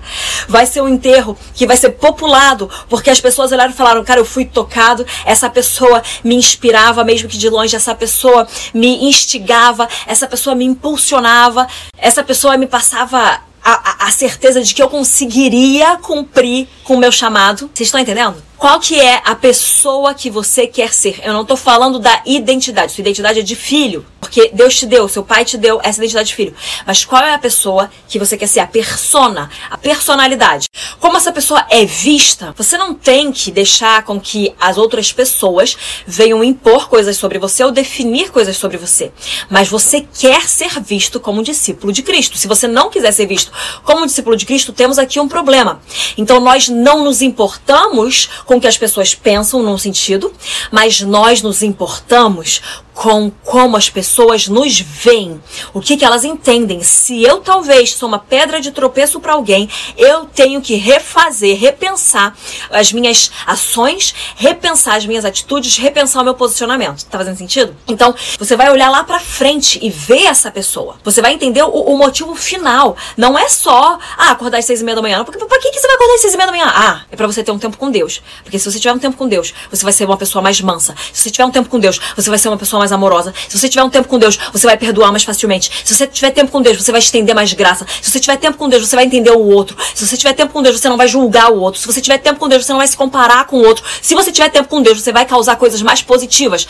Vai 0.48 0.66
ser 0.66 0.80
um 0.80 0.88
enterro 0.88 1.36
que 1.54 1.66
vai 1.66 1.76
ser 1.76 1.90
populado 1.90 2.70
porque 2.88 3.10
as 3.10 3.20
pessoas 3.20 3.50
olharam 3.52 3.70
e 3.72 3.74
falaram: 3.74 4.04
Cara, 4.04 4.20
eu 4.20 4.24
fui 4.24 4.44
tocado, 4.44 5.06
essa 5.24 5.50
pessoa 5.50 6.02
me 6.22 6.34
inspirava, 6.34 7.04
mesmo 7.04 7.28
que 7.28 7.38
de 7.38 7.48
longe, 7.48 7.74
essa 7.74 7.94
pessoa 7.94 8.46
me 8.72 9.04
instigava, 9.04 9.88
essa 10.06 10.26
pessoa 10.26 10.54
me 10.54 10.64
impulsionava, 10.64 11.66
essa 11.96 12.22
pessoa 12.22 12.56
me 12.56 12.66
passava 12.66 13.40
a, 13.62 14.06
a, 14.06 14.10
certeza 14.10 14.62
de 14.62 14.74
que 14.74 14.82
eu 14.82 14.88
conseguiria 14.88 15.96
cumprir 15.98 16.68
com 16.84 16.94
o 16.94 16.98
meu 16.98 17.12
chamado. 17.12 17.70
Vocês 17.72 17.88
estão 17.88 18.00
entendendo? 18.00 18.42
Qual 18.60 18.78
que 18.78 19.00
é 19.00 19.22
a 19.24 19.34
pessoa 19.34 20.12
que 20.12 20.28
você 20.28 20.66
quer 20.66 20.92
ser? 20.92 21.18
Eu 21.24 21.32
não 21.32 21.40
estou 21.40 21.56
falando 21.56 21.98
da 21.98 22.20
identidade. 22.26 22.92
Sua 22.92 23.00
identidade 23.00 23.40
é 23.40 23.42
de 23.42 23.56
filho, 23.56 24.04
porque 24.20 24.50
Deus 24.52 24.76
te 24.76 24.84
deu, 24.84 25.08
seu 25.08 25.24
pai 25.24 25.46
te 25.46 25.56
deu 25.56 25.80
essa 25.82 25.98
identidade 25.98 26.28
de 26.28 26.34
filho. 26.34 26.54
Mas 26.86 27.02
qual 27.02 27.24
é 27.24 27.32
a 27.32 27.38
pessoa 27.38 27.90
que 28.06 28.18
você 28.18 28.36
quer 28.36 28.46
ser? 28.46 28.60
A 28.60 28.66
persona, 28.66 29.48
a 29.70 29.78
personalidade. 29.78 30.68
Como 31.00 31.16
essa 31.16 31.32
pessoa 31.32 31.64
é 31.70 31.86
vista, 31.86 32.54
você 32.54 32.76
não 32.76 32.92
tem 32.92 33.32
que 33.32 33.50
deixar 33.50 34.04
com 34.04 34.20
que 34.20 34.54
as 34.60 34.76
outras 34.76 35.10
pessoas 35.10 35.74
venham 36.06 36.44
impor 36.44 36.86
coisas 36.90 37.16
sobre 37.16 37.38
você 37.38 37.64
ou 37.64 37.70
definir 37.70 38.30
coisas 38.30 38.58
sobre 38.58 38.76
você. 38.76 39.10
Mas 39.48 39.70
você 39.70 40.02
quer 40.02 40.46
ser 40.46 40.78
visto 40.80 41.18
como 41.18 41.40
um 41.40 41.42
discípulo 41.42 41.94
de 41.94 42.02
Cristo. 42.02 42.36
Se 42.36 42.46
você 42.46 42.68
não 42.68 42.90
quiser 42.90 43.12
ser 43.12 43.24
visto 43.24 43.50
como 43.84 44.02
um 44.02 44.06
discípulo 44.06 44.36
de 44.36 44.44
Cristo, 44.44 44.70
temos 44.70 44.98
aqui 44.98 45.18
um 45.18 45.26
problema. 45.26 45.80
Então 46.18 46.40
nós 46.40 46.68
não 46.68 47.02
nos 47.02 47.22
importamos 47.22 48.28
com 48.50 48.60
que 48.60 48.66
as 48.66 48.76
pessoas 48.76 49.14
pensam 49.14 49.62
num 49.62 49.78
sentido, 49.78 50.32
mas 50.72 51.00
nós 51.02 51.40
nos 51.40 51.62
importamos 51.62 52.60
com 53.00 53.32
como 53.46 53.78
as 53.78 53.88
pessoas 53.88 54.46
nos 54.46 54.78
veem, 54.78 55.42
o 55.72 55.80
que, 55.80 55.96
que 55.96 56.04
elas 56.04 56.22
entendem. 56.22 56.82
Se 56.82 57.22
eu 57.22 57.38
talvez 57.38 57.94
sou 57.94 58.06
uma 58.06 58.18
pedra 58.18 58.60
de 58.60 58.70
tropeço 58.70 59.18
para 59.20 59.32
alguém, 59.32 59.70
eu 59.96 60.26
tenho 60.26 60.60
que 60.60 60.74
refazer, 60.74 61.58
repensar 61.58 62.36
as 62.70 62.92
minhas 62.92 63.30
ações, 63.46 64.14
repensar 64.36 64.96
as 64.96 65.06
minhas 65.06 65.24
atitudes, 65.24 65.78
repensar 65.78 66.20
o 66.20 66.24
meu 66.24 66.34
posicionamento. 66.34 67.06
Tá 67.06 67.16
fazendo 67.16 67.38
sentido? 67.38 67.74
Então, 67.88 68.14
você 68.38 68.54
vai 68.54 68.70
olhar 68.70 68.90
lá 68.90 69.02
para 69.02 69.18
frente 69.18 69.78
e 69.80 69.88
ver 69.88 70.26
essa 70.26 70.50
pessoa. 70.50 70.96
Você 71.02 71.22
vai 71.22 71.32
entender 71.32 71.62
o, 71.62 71.70
o, 71.70 71.96
motivo 71.96 72.34
final. 72.34 72.98
Não 73.16 73.38
é 73.38 73.48
só, 73.48 73.98
ah, 74.18 74.30
acordar 74.32 74.58
às 74.58 74.66
seis 74.66 74.82
e 74.82 74.84
meia 74.84 74.96
da 74.96 75.00
manhã. 75.00 75.16
Não, 75.16 75.24
porque 75.24 75.42
pra 75.42 75.58
que, 75.58 75.70
que 75.70 75.80
você 75.80 75.86
vai 75.86 75.96
acordar 75.96 76.14
às 76.16 76.20
seis 76.20 76.34
e 76.34 76.36
meia 76.36 76.46
da 76.48 76.52
manhã? 76.52 76.66
Ah, 76.66 77.00
é 77.10 77.16
para 77.16 77.26
você 77.26 77.42
ter 77.42 77.50
um 77.50 77.58
tempo 77.58 77.78
com 77.78 77.90
Deus. 77.90 78.20
Porque 78.42 78.58
se 78.58 78.70
você 78.70 78.78
tiver 78.78 78.92
um 78.92 78.98
tempo 78.98 79.16
com 79.16 79.26
Deus, 79.26 79.54
você 79.70 79.82
vai 79.82 79.92
ser 79.94 80.04
uma 80.04 80.18
pessoa 80.18 80.42
mais 80.42 80.60
mansa. 80.60 80.94
Se 81.14 81.22
você 81.22 81.30
tiver 81.30 81.46
um 81.46 81.50
tempo 81.50 81.70
com 81.70 81.78
Deus, 81.78 81.98
você 82.14 82.28
vai 82.28 82.38
ser 82.38 82.48
uma 82.48 82.58
pessoa 82.58 82.78
mais 82.78 82.89
mais 82.90 82.92
amorosa. 82.92 83.32
Se 83.48 83.58
você 83.58 83.68
tiver 83.68 83.82
um 83.82 83.90
tempo 83.90 84.08
com 84.08 84.18
Deus, 84.18 84.38
você 84.52 84.66
vai 84.66 84.76
perdoar 84.76 85.10
mais 85.10 85.22
facilmente. 85.22 85.70
Se 85.84 85.94
você 85.94 86.06
tiver 86.06 86.30
tempo 86.30 86.50
com 86.50 86.60
Deus, 86.60 86.76
você 86.76 86.90
vai 86.90 87.00
estender 87.00 87.34
mais 87.34 87.52
graça. 87.52 87.86
Se 88.02 88.10
você 88.10 88.20
tiver 88.20 88.36
tempo 88.36 88.58
com 88.58 88.68
Deus, 88.68 88.86
você 88.86 88.96
vai 88.96 89.04
entender 89.04 89.30
o 89.30 89.40
outro. 89.40 89.76
Se 89.94 90.06
você 90.06 90.16
tiver 90.16 90.32
tempo 90.34 90.52
com 90.52 90.62
Deus, 90.62 90.78
você 90.78 90.88
não 90.88 90.96
vai 90.96 91.08
julgar 91.08 91.50
o 91.50 91.60
outro. 91.60 91.80
Se 91.80 91.86
você 91.86 92.00
tiver 92.00 92.18
tempo 92.18 92.38
com 92.38 92.48
Deus, 92.48 92.66
você 92.66 92.72
não 92.72 92.78
vai 92.78 92.88
se 92.88 92.96
comparar 92.96 93.46
com 93.46 93.56
o 93.56 93.64
outro. 93.64 93.84
Se 94.02 94.14
você 94.14 94.32
tiver 94.32 94.48
tempo 94.50 94.68
com 94.68 94.82
Deus, 94.82 95.00
você 95.00 95.12
vai 95.12 95.24
causar 95.24 95.56
coisas 95.56 95.80
mais 95.82 96.02
positivas. 96.02 96.66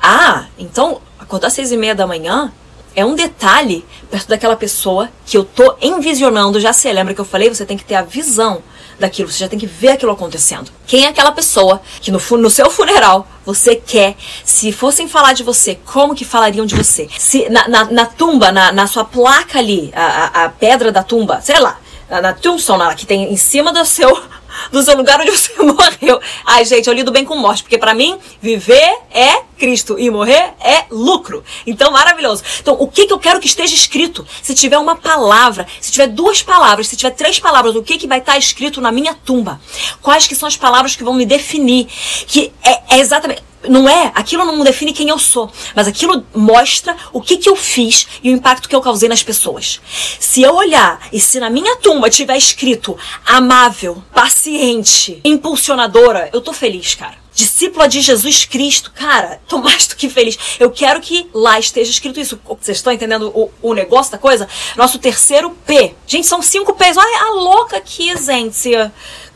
Ah, 0.00 0.46
então 0.58 1.00
acordar 1.18 1.48
às 1.48 1.52
seis 1.52 1.72
e 1.72 1.76
meia 1.76 1.94
da 1.94 2.06
manhã 2.06 2.52
é 2.94 3.04
um 3.04 3.14
detalhe 3.14 3.84
perto 4.10 4.28
daquela 4.28 4.56
pessoa 4.56 5.10
que 5.26 5.36
eu 5.36 5.44
tô 5.44 5.74
envisionando. 5.82 6.60
Já 6.60 6.72
se 6.72 6.90
lembra 6.90 7.12
que 7.12 7.20
eu 7.20 7.24
falei? 7.24 7.48
Você 7.48 7.66
tem 7.66 7.76
que 7.76 7.84
ter 7.84 7.96
a 7.96 8.02
visão 8.02 8.62
daquilo, 8.98 9.30
você 9.30 9.38
já 9.38 9.48
tem 9.48 9.58
que 9.58 9.66
ver 9.66 9.90
aquilo 9.90 10.12
acontecendo. 10.12 10.70
Quem 10.86 11.04
é 11.04 11.08
aquela 11.08 11.32
pessoa 11.32 11.80
que 12.00 12.10
no, 12.10 12.20
no 12.38 12.50
seu 12.50 12.70
funeral 12.70 13.26
você 13.44 13.76
quer, 13.76 14.16
se 14.44 14.72
fossem 14.72 15.08
falar 15.08 15.32
de 15.32 15.42
você, 15.42 15.78
como 15.84 16.14
que 16.14 16.24
falariam 16.24 16.66
de 16.66 16.74
você? 16.74 17.08
Se 17.18 17.48
na, 17.48 17.68
na, 17.68 17.84
na 17.84 18.06
tumba, 18.06 18.50
na, 18.50 18.72
na 18.72 18.86
sua 18.86 19.04
placa 19.04 19.58
ali, 19.58 19.92
a, 19.94 20.06
a, 20.06 20.44
a 20.44 20.48
pedra 20.48 20.90
da 20.90 21.02
tumba, 21.02 21.40
sei 21.40 21.58
lá, 21.60 21.78
na, 22.08 22.20
na 22.20 22.32
tombstone 22.32 22.94
que 22.94 23.06
tem 23.06 23.32
em 23.32 23.36
cima 23.36 23.72
do 23.72 23.84
seu 23.84 24.22
do 24.70 24.82
seu 24.82 24.96
lugar 24.96 25.20
onde 25.20 25.30
você 25.30 25.52
morreu. 25.62 26.20
Ai, 26.44 26.64
gente, 26.64 26.86
eu 26.88 26.94
lido 26.94 27.12
bem 27.12 27.24
com 27.24 27.36
morte, 27.36 27.62
porque 27.62 27.78
para 27.78 27.94
mim, 27.94 28.18
viver 28.40 28.98
é 29.10 29.42
Cristo 29.58 29.98
e 29.98 30.10
morrer 30.10 30.54
é 30.60 30.84
lucro. 30.90 31.42
Então, 31.66 31.90
maravilhoso. 31.90 32.42
Então, 32.60 32.76
o 32.78 32.86
que, 32.86 33.06
que 33.06 33.12
eu 33.12 33.18
quero 33.18 33.40
que 33.40 33.46
esteja 33.46 33.74
escrito? 33.74 34.26
Se 34.42 34.54
tiver 34.54 34.78
uma 34.78 34.96
palavra, 34.96 35.66
se 35.80 35.90
tiver 35.90 36.08
duas 36.08 36.42
palavras, 36.42 36.88
se 36.88 36.96
tiver 36.96 37.10
três 37.10 37.38
palavras, 37.38 37.74
o 37.74 37.82
que, 37.82 37.98
que 37.98 38.06
vai 38.06 38.18
estar 38.18 38.36
escrito 38.36 38.80
na 38.80 38.92
minha 38.92 39.14
tumba? 39.14 39.60
Quais 40.02 40.26
que 40.26 40.34
são 40.34 40.46
as 40.46 40.56
palavras 40.56 40.94
que 40.94 41.04
vão 41.04 41.14
me 41.14 41.24
definir? 41.24 41.86
Que 42.26 42.52
é, 42.62 42.96
é 42.96 42.98
exatamente 42.98 43.42
não 43.68 43.88
é, 43.88 44.12
aquilo 44.14 44.44
não 44.44 44.62
define 44.64 44.92
quem 44.92 45.08
eu 45.08 45.18
sou, 45.18 45.50
mas 45.74 45.86
aquilo 45.86 46.24
mostra 46.34 46.96
o 47.12 47.20
que, 47.20 47.36
que 47.36 47.48
eu 47.48 47.56
fiz 47.56 48.06
e 48.22 48.30
o 48.30 48.34
impacto 48.34 48.68
que 48.68 48.74
eu 48.74 48.80
causei 48.80 49.08
nas 49.08 49.22
pessoas. 49.22 49.80
Se 50.18 50.42
eu 50.42 50.54
olhar 50.54 51.00
e 51.12 51.20
se 51.20 51.40
na 51.40 51.50
minha 51.50 51.76
tumba 51.76 52.10
tiver 52.10 52.36
escrito 52.36 52.96
amável, 53.24 54.02
paciente, 54.12 55.20
impulsionadora, 55.24 56.30
eu 56.32 56.40
tô 56.40 56.52
feliz, 56.52 56.94
cara 56.94 57.26
discípula 57.36 57.86
de 57.86 58.00
Jesus 58.00 58.46
Cristo. 58.46 58.90
Cara, 58.92 59.38
tô 59.46 59.58
mais 59.58 59.86
do 59.86 59.94
que 59.94 60.08
feliz. 60.08 60.56
Eu 60.58 60.70
quero 60.70 61.00
que 61.00 61.28
lá 61.32 61.58
esteja 61.58 61.90
escrito 61.90 62.18
isso. 62.18 62.40
Vocês 62.58 62.78
estão 62.78 62.92
entendendo 62.92 63.30
o, 63.34 63.52
o 63.60 63.74
negócio 63.74 64.10
da 64.10 64.18
coisa? 64.18 64.48
Nosso 64.74 64.98
terceiro 64.98 65.50
P. 65.66 65.94
Gente, 66.06 66.26
são 66.26 66.40
cinco 66.40 66.72
P's. 66.72 66.96
Olha 66.96 67.26
a 67.26 67.30
louca 67.34 67.76
aqui, 67.76 68.16
gente. 68.16 68.70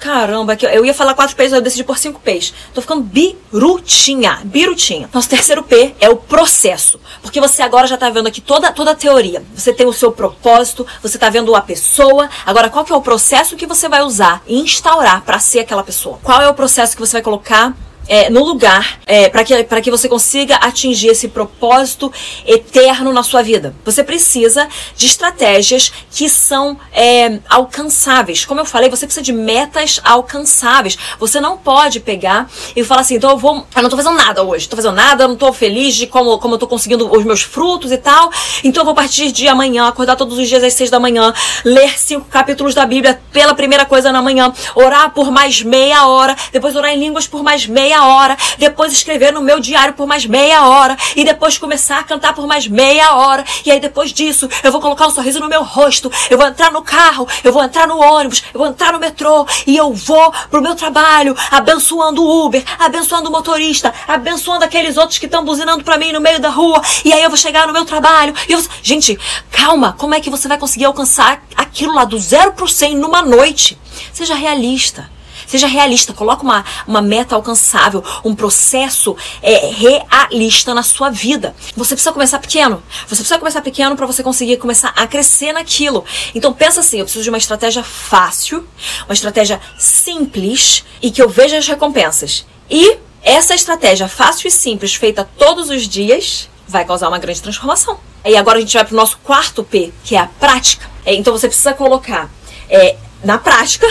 Caramba, 0.01 0.57
eu 0.73 0.83
ia 0.83 0.95
falar 0.95 1.13
quatro 1.13 1.37
P's, 1.37 1.53
eu 1.53 1.61
decidi 1.61 1.85
por 1.85 1.99
cinco 1.99 2.19
P's. 2.21 2.55
Tô 2.73 2.81
ficando 2.81 3.03
birutinha, 3.03 4.41
birutinha. 4.45 5.11
Nosso 5.13 5.29
terceiro 5.29 5.63
P 5.63 5.95
é 6.01 6.09
o 6.09 6.17
processo. 6.17 6.99
Porque 7.21 7.39
você 7.39 7.61
agora 7.61 7.87
já 7.87 7.99
tá 7.99 8.09
vendo 8.09 8.27
aqui 8.27 8.41
toda, 8.41 8.73
toda 8.73 8.93
a 8.93 8.95
teoria. 8.95 9.45
Você 9.55 9.75
tem 9.75 9.87
o 9.87 9.93
seu 9.93 10.11
propósito, 10.11 10.87
você 11.03 11.19
tá 11.19 11.29
vendo 11.29 11.55
a 11.55 11.61
pessoa. 11.61 12.31
Agora, 12.47 12.71
qual 12.71 12.83
que 12.83 12.93
é 12.95 12.97
o 12.97 13.03
processo 13.03 13.57
que 13.57 13.67
você 13.67 13.91
vai 13.91 14.01
usar 14.01 14.43
e 14.47 14.59
instaurar 14.59 15.21
para 15.21 15.39
ser 15.39 15.61
aquela 15.61 15.83
pessoa? 15.83 16.19
Qual 16.23 16.41
é 16.41 16.49
o 16.49 16.55
processo 16.55 16.97
que 16.97 17.01
você 17.01 17.13
vai 17.13 17.23
colocar 17.23 17.77
é, 18.11 18.29
no 18.29 18.45
lugar 18.45 18.99
é, 19.07 19.29
para 19.29 19.45
que, 19.45 19.83
que 19.83 19.91
você 19.91 20.09
consiga 20.09 20.57
atingir 20.57 21.11
esse 21.11 21.29
propósito 21.29 22.13
eterno 22.45 23.13
na 23.13 23.23
sua 23.23 23.41
vida. 23.41 23.73
Você 23.85 24.03
precisa 24.03 24.69
de 24.97 25.07
estratégias 25.07 25.93
que 26.11 26.29
são 26.29 26.77
é, 26.93 27.39
alcançáveis. 27.49 28.45
Como 28.45 28.59
eu 28.59 28.65
falei, 28.65 28.91
você 28.91 29.07
precisa 29.07 29.23
de 29.23 29.33
metas 29.33 30.01
alcançáveis. 30.03 30.99
Você 31.21 31.41
não 31.41 31.57
pode 31.57 32.01
pegar 32.01 32.51
e 32.75 32.83
falar 32.83 33.03
assim, 33.03 33.15
então 33.15 33.31
eu 33.31 33.39
vou. 33.39 33.65
Eu 33.77 33.83
não 33.83 33.89
tô 33.89 33.97
fazendo 33.97 34.17
nada 34.17 34.43
hoje, 34.43 34.69
tô 34.69 34.75
fazendo 34.75 34.97
nada, 34.97 35.29
não 35.29 35.37
tô 35.37 35.53
feliz 35.53 35.95
de 35.95 36.09
como, 36.09 36.37
como 36.39 36.55
eu 36.55 36.59
tô 36.59 36.67
conseguindo 36.67 37.09
os 37.17 37.25
meus 37.25 37.43
frutos 37.43 37.93
e 37.93 37.97
tal. 37.97 38.33
Então 38.65 38.81
eu 38.81 38.85
vou 38.85 38.95
partir 38.95 39.31
de 39.31 39.47
amanhã, 39.47 39.87
acordar 39.87 40.17
todos 40.17 40.37
os 40.37 40.49
dias 40.49 40.65
às 40.65 40.75
seis 40.75 40.91
da 40.91 40.99
manhã, 40.99 41.33
ler 41.65 41.97
cinco 41.97 42.27
capítulos 42.29 42.75
da 42.75 42.85
Bíblia 42.85 43.23
pela 43.33 43.55
primeira 43.55 43.85
coisa 43.85 44.11
na 44.11 44.21
manhã, 44.21 44.53
orar 44.75 45.11
por 45.11 45.31
mais 45.31 45.63
meia 45.63 46.09
hora, 46.09 46.35
depois 46.53 46.75
orar 46.75 46.93
em 46.93 46.99
línguas 46.99 47.29
por 47.29 47.45
mais 47.45 47.67
meia 47.67 48.00
hora, 48.07 48.37
depois 48.59 48.93
escrever 48.93 49.33
no 49.33 49.41
meu 49.41 49.61
diário 49.61 49.95
por 49.95 50.07
mais 50.07 50.27
meia 50.27 50.67
hora, 50.67 50.97
e 51.17 51.25
depois 51.25 51.59
começar 51.59 51.99
a 51.99 52.05
cantar 52.05 52.35
por 52.35 52.47
mais 52.47 52.67
meia 52.67 53.15
hora. 53.15 53.45
E 53.65 53.71
aí 53.71 53.81
depois 53.81 54.13
disso, 54.13 54.49
eu 54.63 54.73
vou 54.73 54.81
colocar 54.81 55.07
um 55.07 55.11
sorriso 55.11 55.41
no 55.41 55.49
meu 55.49 55.63
rosto, 55.63 56.11
eu 56.29 56.39
vou 56.39 56.47
entrar 56.47 56.71
no 56.71 56.83
carro, 56.83 57.27
eu 57.45 57.53
vou 57.53 57.63
entrar 57.63 57.87
no 57.87 57.99
ônibus, 57.99 58.43
eu 58.53 58.59
vou 58.59 58.69
entrar 58.69 58.93
no 58.93 58.99
metrô 58.99 59.47
e 59.67 59.77
eu 59.77 59.93
vou 59.93 60.33
pro 60.51 60.63
meu 60.63 60.75
trabalho, 60.75 61.37
abençoando 61.51 62.23
o 62.23 62.47
Uber, 62.47 62.63
abençoando 62.79 63.29
o 63.29 63.33
motorista, 63.33 63.93
abençoando 64.07 64.65
aqueles 64.65 64.97
outros 64.97 65.19
que 65.19 65.27
estão 65.27 65.45
buzinando 65.45 65.85
para 65.85 65.99
mim 65.99 66.13
no 66.13 66.21
meio 66.21 66.41
da 66.41 66.49
rua. 66.49 66.81
E 67.05 67.13
aí 67.13 67.23
eu 67.23 67.31
vou 67.31 67.39
chegar 67.39 67.67
no 67.67 67.73
meu 67.73 67.85
trabalho. 67.85 68.35
E 68.49 68.53
eu... 68.53 68.61
Gente, 68.83 69.19
calma, 69.51 69.95
como 69.99 70.15
é 70.15 70.21
que 70.21 70.31
você 70.31 70.49
vai 70.49 70.59
conseguir 70.59 70.85
alcançar 70.85 71.43
aquilo 71.57 71.95
lá 71.95 72.05
do 72.05 72.19
zero 72.19 72.53
pro 72.53 72.69
100 72.69 72.97
numa 72.97 73.23
noite? 73.23 73.79
Seja 74.13 74.35
realista. 74.35 75.11
Seja 75.51 75.67
realista, 75.67 76.13
coloque 76.13 76.45
uma, 76.45 76.65
uma 76.87 77.03
meta 77.03 77.35
alcançável, 77.35 78.05
um 78.25 78.37
processo 78.37 79.17
é, 79.43 79.67
realista 79.67 80.73
na 80.73 80.85
sua 80.85 81.11
vida. 81.11 81.57
Você 81.77 81.97
precisa 81.97 82.13
começar 82.13 82.39
pequeno. 82.39 82.81
Você 83.01 83.17
precisa 83.17 83.37
começar 83.37 83.61
pequeno 83.61 83.97
para 83.97 84.07
você 84.07 84.23
conseguir 84.23 84.59
começar 84.59 84.93
a 84.95 85.09
crescer 85.09 85.53
naquilo. 85.53 86.05
Então 86.37 86.53
pensa 86.53 86.79
assim, 86.79 86.99
eu 86.99 87.05
preciso 87.05 87.25
de 87.25 87.31
uma 87.31 87.39
estratégia 87.39 87.83
fácil, 87.83 88.65
uma 89.07 89.13
estratégia 89.13 89.61
simples 89.77 90.85
e 91.03 91.11
que 91.11 91.21
eu 91.21 91.29
veja 91.29 91.59
as 91.59 91.67
recompensas. 91.67 92.47
E 92.71 92.99
essa 93.21 93.53
estratégia 93.53 94.07
fácil 94.07 94.47
e 94.47 94.53
simples, 94.53 94.95
feita 94.95 95.29
todos 95.37 95.69
os 95.69 95.89
dias, 95.89 96.49
vai 96.69 96.85
causar 96.85 97.09
uma 97.09 97.19
grande 97.19 97.43
transformação. 97.43 97.99
E 98.25 98.37
agora 98.37 98.59
a 98.59 98.61
gente 98.61 98.75
vai 98.75 98.85
para 98.85 98.95
o 98.95 98.97
nosso 98.97 99.19
quarto 99.25 99.65
P, 99.65 99.93
que 100.05 100.15
é 100.15 100.21
a 100.21 100.27
prática. 100.27 100.89
É, 101.05 101.13
então 101.13 101.37
você 101.37 101.49
precisa 101.49 101.75
colocar 101.75 102.31
é, 102.69 102.97
na 103.23 103.39
prática 103.39 103.87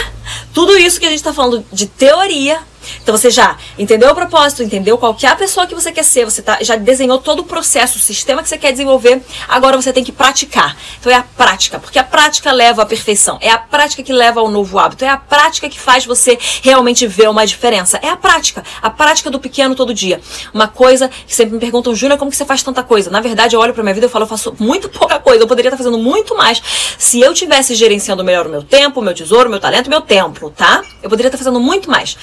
tudo 0.52 0.76
isso 0.76 0.98
que 0.98 1.06
a 1.06 1.10
gente 1.10 1.18
está 1.18 1.32
falando 1.32 1.64
de 1.72 1.86
teoria 1.86 2.60
então 3.02 3.16
você 3.16 3.30
já 3.30 3.56
entendeu 3.78 4.10
o 4.10 4.14
propósito, 4.14 4.62
entendeu 4.62 4.98
qual 4.98 5.14
que 5.14 5.26
é 5.26 5.28
a 5.28 5.36
pessoa 5.36 5.66
que 5.66 5.74
você 5.74 5.92
quer 5.92 6.04
ser, 6.04 6.24
você 6.24 6.42
tá, 6.42 6.58
já 6.60 6.76
desenhou 6.76 7.18
todo 7.18 7.40
o 7.40 7.44
processo, 7.44 7.98
o 7.98 8.00
sistema 8.00 8.42
que 8.42 8.48
você 8.48 8.58
quer 8.58 8.72
desenvolver, 8.72 9.22
agora 9.48 9.80
você 9.80 9.92
tem 9.92 10.04
que 10.04 10.12
praticar. 10.12 10.76
Então 10.98 11.12
é 11.12 11.16
a 11.16 11.22
prática, 11.22 11.78
porque 11.78 11.98
a 11.98 12.04
prática 12.04 12.52
leva 12.52 12.82
à 12.82 12.86
perfeição, 12.86 13.38
é 13.40 13.50
a 13.50 13.58
prática 13.58 14.02
que 14.02 14.12
leva 14.12 14.40
ao 14.40 14.50
novo 14.50 14.78
hábito, 14.78 15.04
é 15.04 15.08
a 15.08 15.16
prática 15.16 15.68
que 15.68 15.78
faz 15.78 16.04
você 16.04 16.38
realmente 16.62 17.06
ver 17.06 17.28
uma 17.28 17.46
diferença. 17.46 17.98
É 18.02 18.08
a 18.08 18.16
prática, 18.16 18.62
a 18.80 18.90
prática 18.90 19.30
do 19.30 19.38
pequeno 19.38 19.74
todo 19.74 19.92
dia. 19.94 20.20
Uma 20.52 20.68
coisa 20.68 21.08
que 21.08 21.34
sempre 21.34 21.54
me 21.54 21.60
perguntam, 21.60 21.94
Júlia, 21.94 22.16
como 22.16 22.30
que 22.30 22.36
você 22.36 22.44
faz 22.44 22.62
tanta 22.62 22.82
coisa? 22.82 23.10
Na 23.10 23.20
verdade, 23.20 23.56
eu 23.56 23.60
olho 23.60 23.72
pra 23.72 23.82
minha 23.82 23.94
vida 23.94 24.06
e 24.06 24.10
falo, 24.10 24.24
eu 24.24 24.28
faço 24.28 24.54
muito 24.58 24.88
pouca 24.90 25.18
coisa, 25.18 25.42
eu 25.42 25.48
poderia 25.48 25.68
estar 25.68 25.76
fazendo 25.76 25.98
muito 25.98 26.36
mais 26.36 26.62
se 26.98 27.20
eu 27.20 27.32
tivesse 27.34 27.74
gerenciando 27.74 28.22
melhor 28.22 28.46
o 28.46 28.50
meu 28.50 28.62
tempo, 28.62 29.00
o 29.00 29.02
meu 29.02 29.14
tesouro, 29.14 29.48
o 29.48 29.50
meu 29.50 29.60
talento, 29.60 29.86
o 29.86 29.90
meu 29.90 30.00
templo, 30.00 30.50
tá? 30.50 30.82
Eu 31.02 31.08
poderia 31.08 31.28
estar 31.28 31.38
fazendo 31.38 31.60
muito 31.60 31.90
mais. 31.90 32.16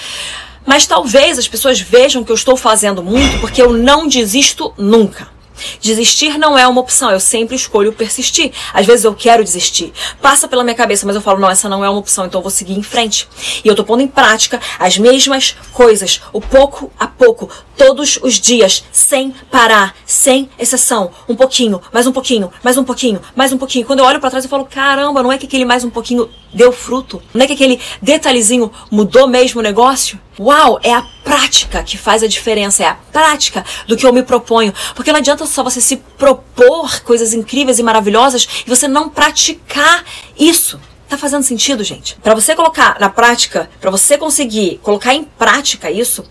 Mas 0.65 0.85
talvez 0.85 1.39
as 1.39 1.47
pessoas 1.47 1.79
vejam 1.79 2.23
que 2.23 2.31
eu 2.31 2.35
estou 2.35 2.57
fazendo 2.57 3.01
muito 3.01 3.39
porque 3.39 3.61
eu 3.61 3.71
não 3.71 4.07
desisto 4.07 4.73
nunca. 4.77 5.37
Desistir 5.81 6.37
não 6.37 6.57
é 6.57 6.67
uma 6.67 6.81
opção, 6.81 7.11
eu 7.11 7.19
sempre 7.19 7.55
escolho 7.55 7.93
persistir. 7.93 8.51
Às 8.73 8.85
vezes 8.85 9.05
eu 9.05 9.13
quero 9.13 9.43
desistir. 9.43 9.93
Passa 10.21 10.47
pela 10.47 10.63
minha 10.63 10.75
cabeça, 10.75 11.05
mas 11.05 11.15
eu 11.15 11.21
falo, 11.21 11.39
não, 11.39 11.49
essa 11.49 11.69
não 11.69 11.83
é 11.83 11.89
uma 11.89 11.99
opção, 11.99 12.25
então 12.25 12.39
eu 12.39 12.43
vou 12.43 12.51
seguir 12.51 12.77
em 12.77 12.83
frente. 12.83 13.27
E 13.63 13.67
eu 13.67 13.75
tô 13.75 13.83
pondo 13.83 14.01
em 14.01 14.07
prática 14.07 14.59
as 14.79 14.97
mesmas 14.97 15.55
coisas, 15.73 16.21
o 16.31 16.41
pouco 16.41 16.91
a 16.99 17.07
pouco, 17.07 17.49
todos 17.75 18.19
os 18.21 18.35
dias, 18.35 18.83
sem 18.91 19.33
parar, 19.51 19.95
sem 20.05 20.49
exceção. 20.59 21.11
Um 21.27 21.35
pouquinho, 21.35 21.81
mais 21.91 22.07
um 22.07 22.11
pouquinho, 22.11 22.51
mais 22.63 22.77
um 22.77 22.83
pouquinho, 22.83 23.21
mais 23.35 23.51
um 23.51 23.57
pouquinho. 23.57 23.85
Quando 23.85 23.99
eu 23.99 24.05
olho 24.05 24.19
para 24.19 24.29
trás, 24.29 24.45
eu 24.45 24.49
falo, 24.49 24.65
caramba, 24.65 25.23
não 25.23 25.31
é 25.31 25.37
que 25.37 25.45
aquele 25.45 25.65
mais 25.65 25.83
um 25.83 25.89
pouquinho 25.89 26.29
deu 26.53 26.71
fruto? 26.71 27.21
Não 27.33 27.43
é 27.43 27.47
que 27.47 27.53
aquele 27.53 27.79
detalhezinho 28.01 28.71
mudou 28.91 29.27
mesmo 29.27 29.59
o 29.59 29.63
negócio? 29.63 30.19
Uau, 30.39 30.79
é 30.83 30.93
a 30.93 31.01
prática 31.23 31.83
que 31.83 31.97
faz 31.97 32.23
a 32.23 32.27
diferença, 32.27 32.83
é 32.83 32.87
a 32.87 32.97
prática 33.11 33.65
do 33.87 33.97
que 33.97 34.05
eu 34.05 34.13
me 34.13 34.23
proponho. 34.23 34.73
Porque 34.95 35.11
não 35.11 35.19
adianta 35.19 35.45
só 35.45 35.63
você 35.63 35.81
se 35.81 35.97
propor 36.17 37.01
coisas 37.01 37.33
incríveis 37.33 37.79
e 37.79 37.83
maravilhosas 37.83 38.47
e 38.65 38.69
você 38.69 38.87
não 38.87 39.09
praticar 39.09 40.03
isso. 40.37 40.79
Tá 41.09 41.17
fazendo 41.17 41.43
sentido, 41.43 41.83
gente? 41.83 42.17
Para 42.21 42.35
você 42.35 42.53
colocar 42.53 42.97
na 42.99 43.09
prática, 43.09 43.69
para 43.79 43.89
você 43.89 44.17
conseguir 44.17 44.79
colocar 44.83 45.13
em 45.13 45.23
prática 45.23 45.89
isso, 45.89 46.25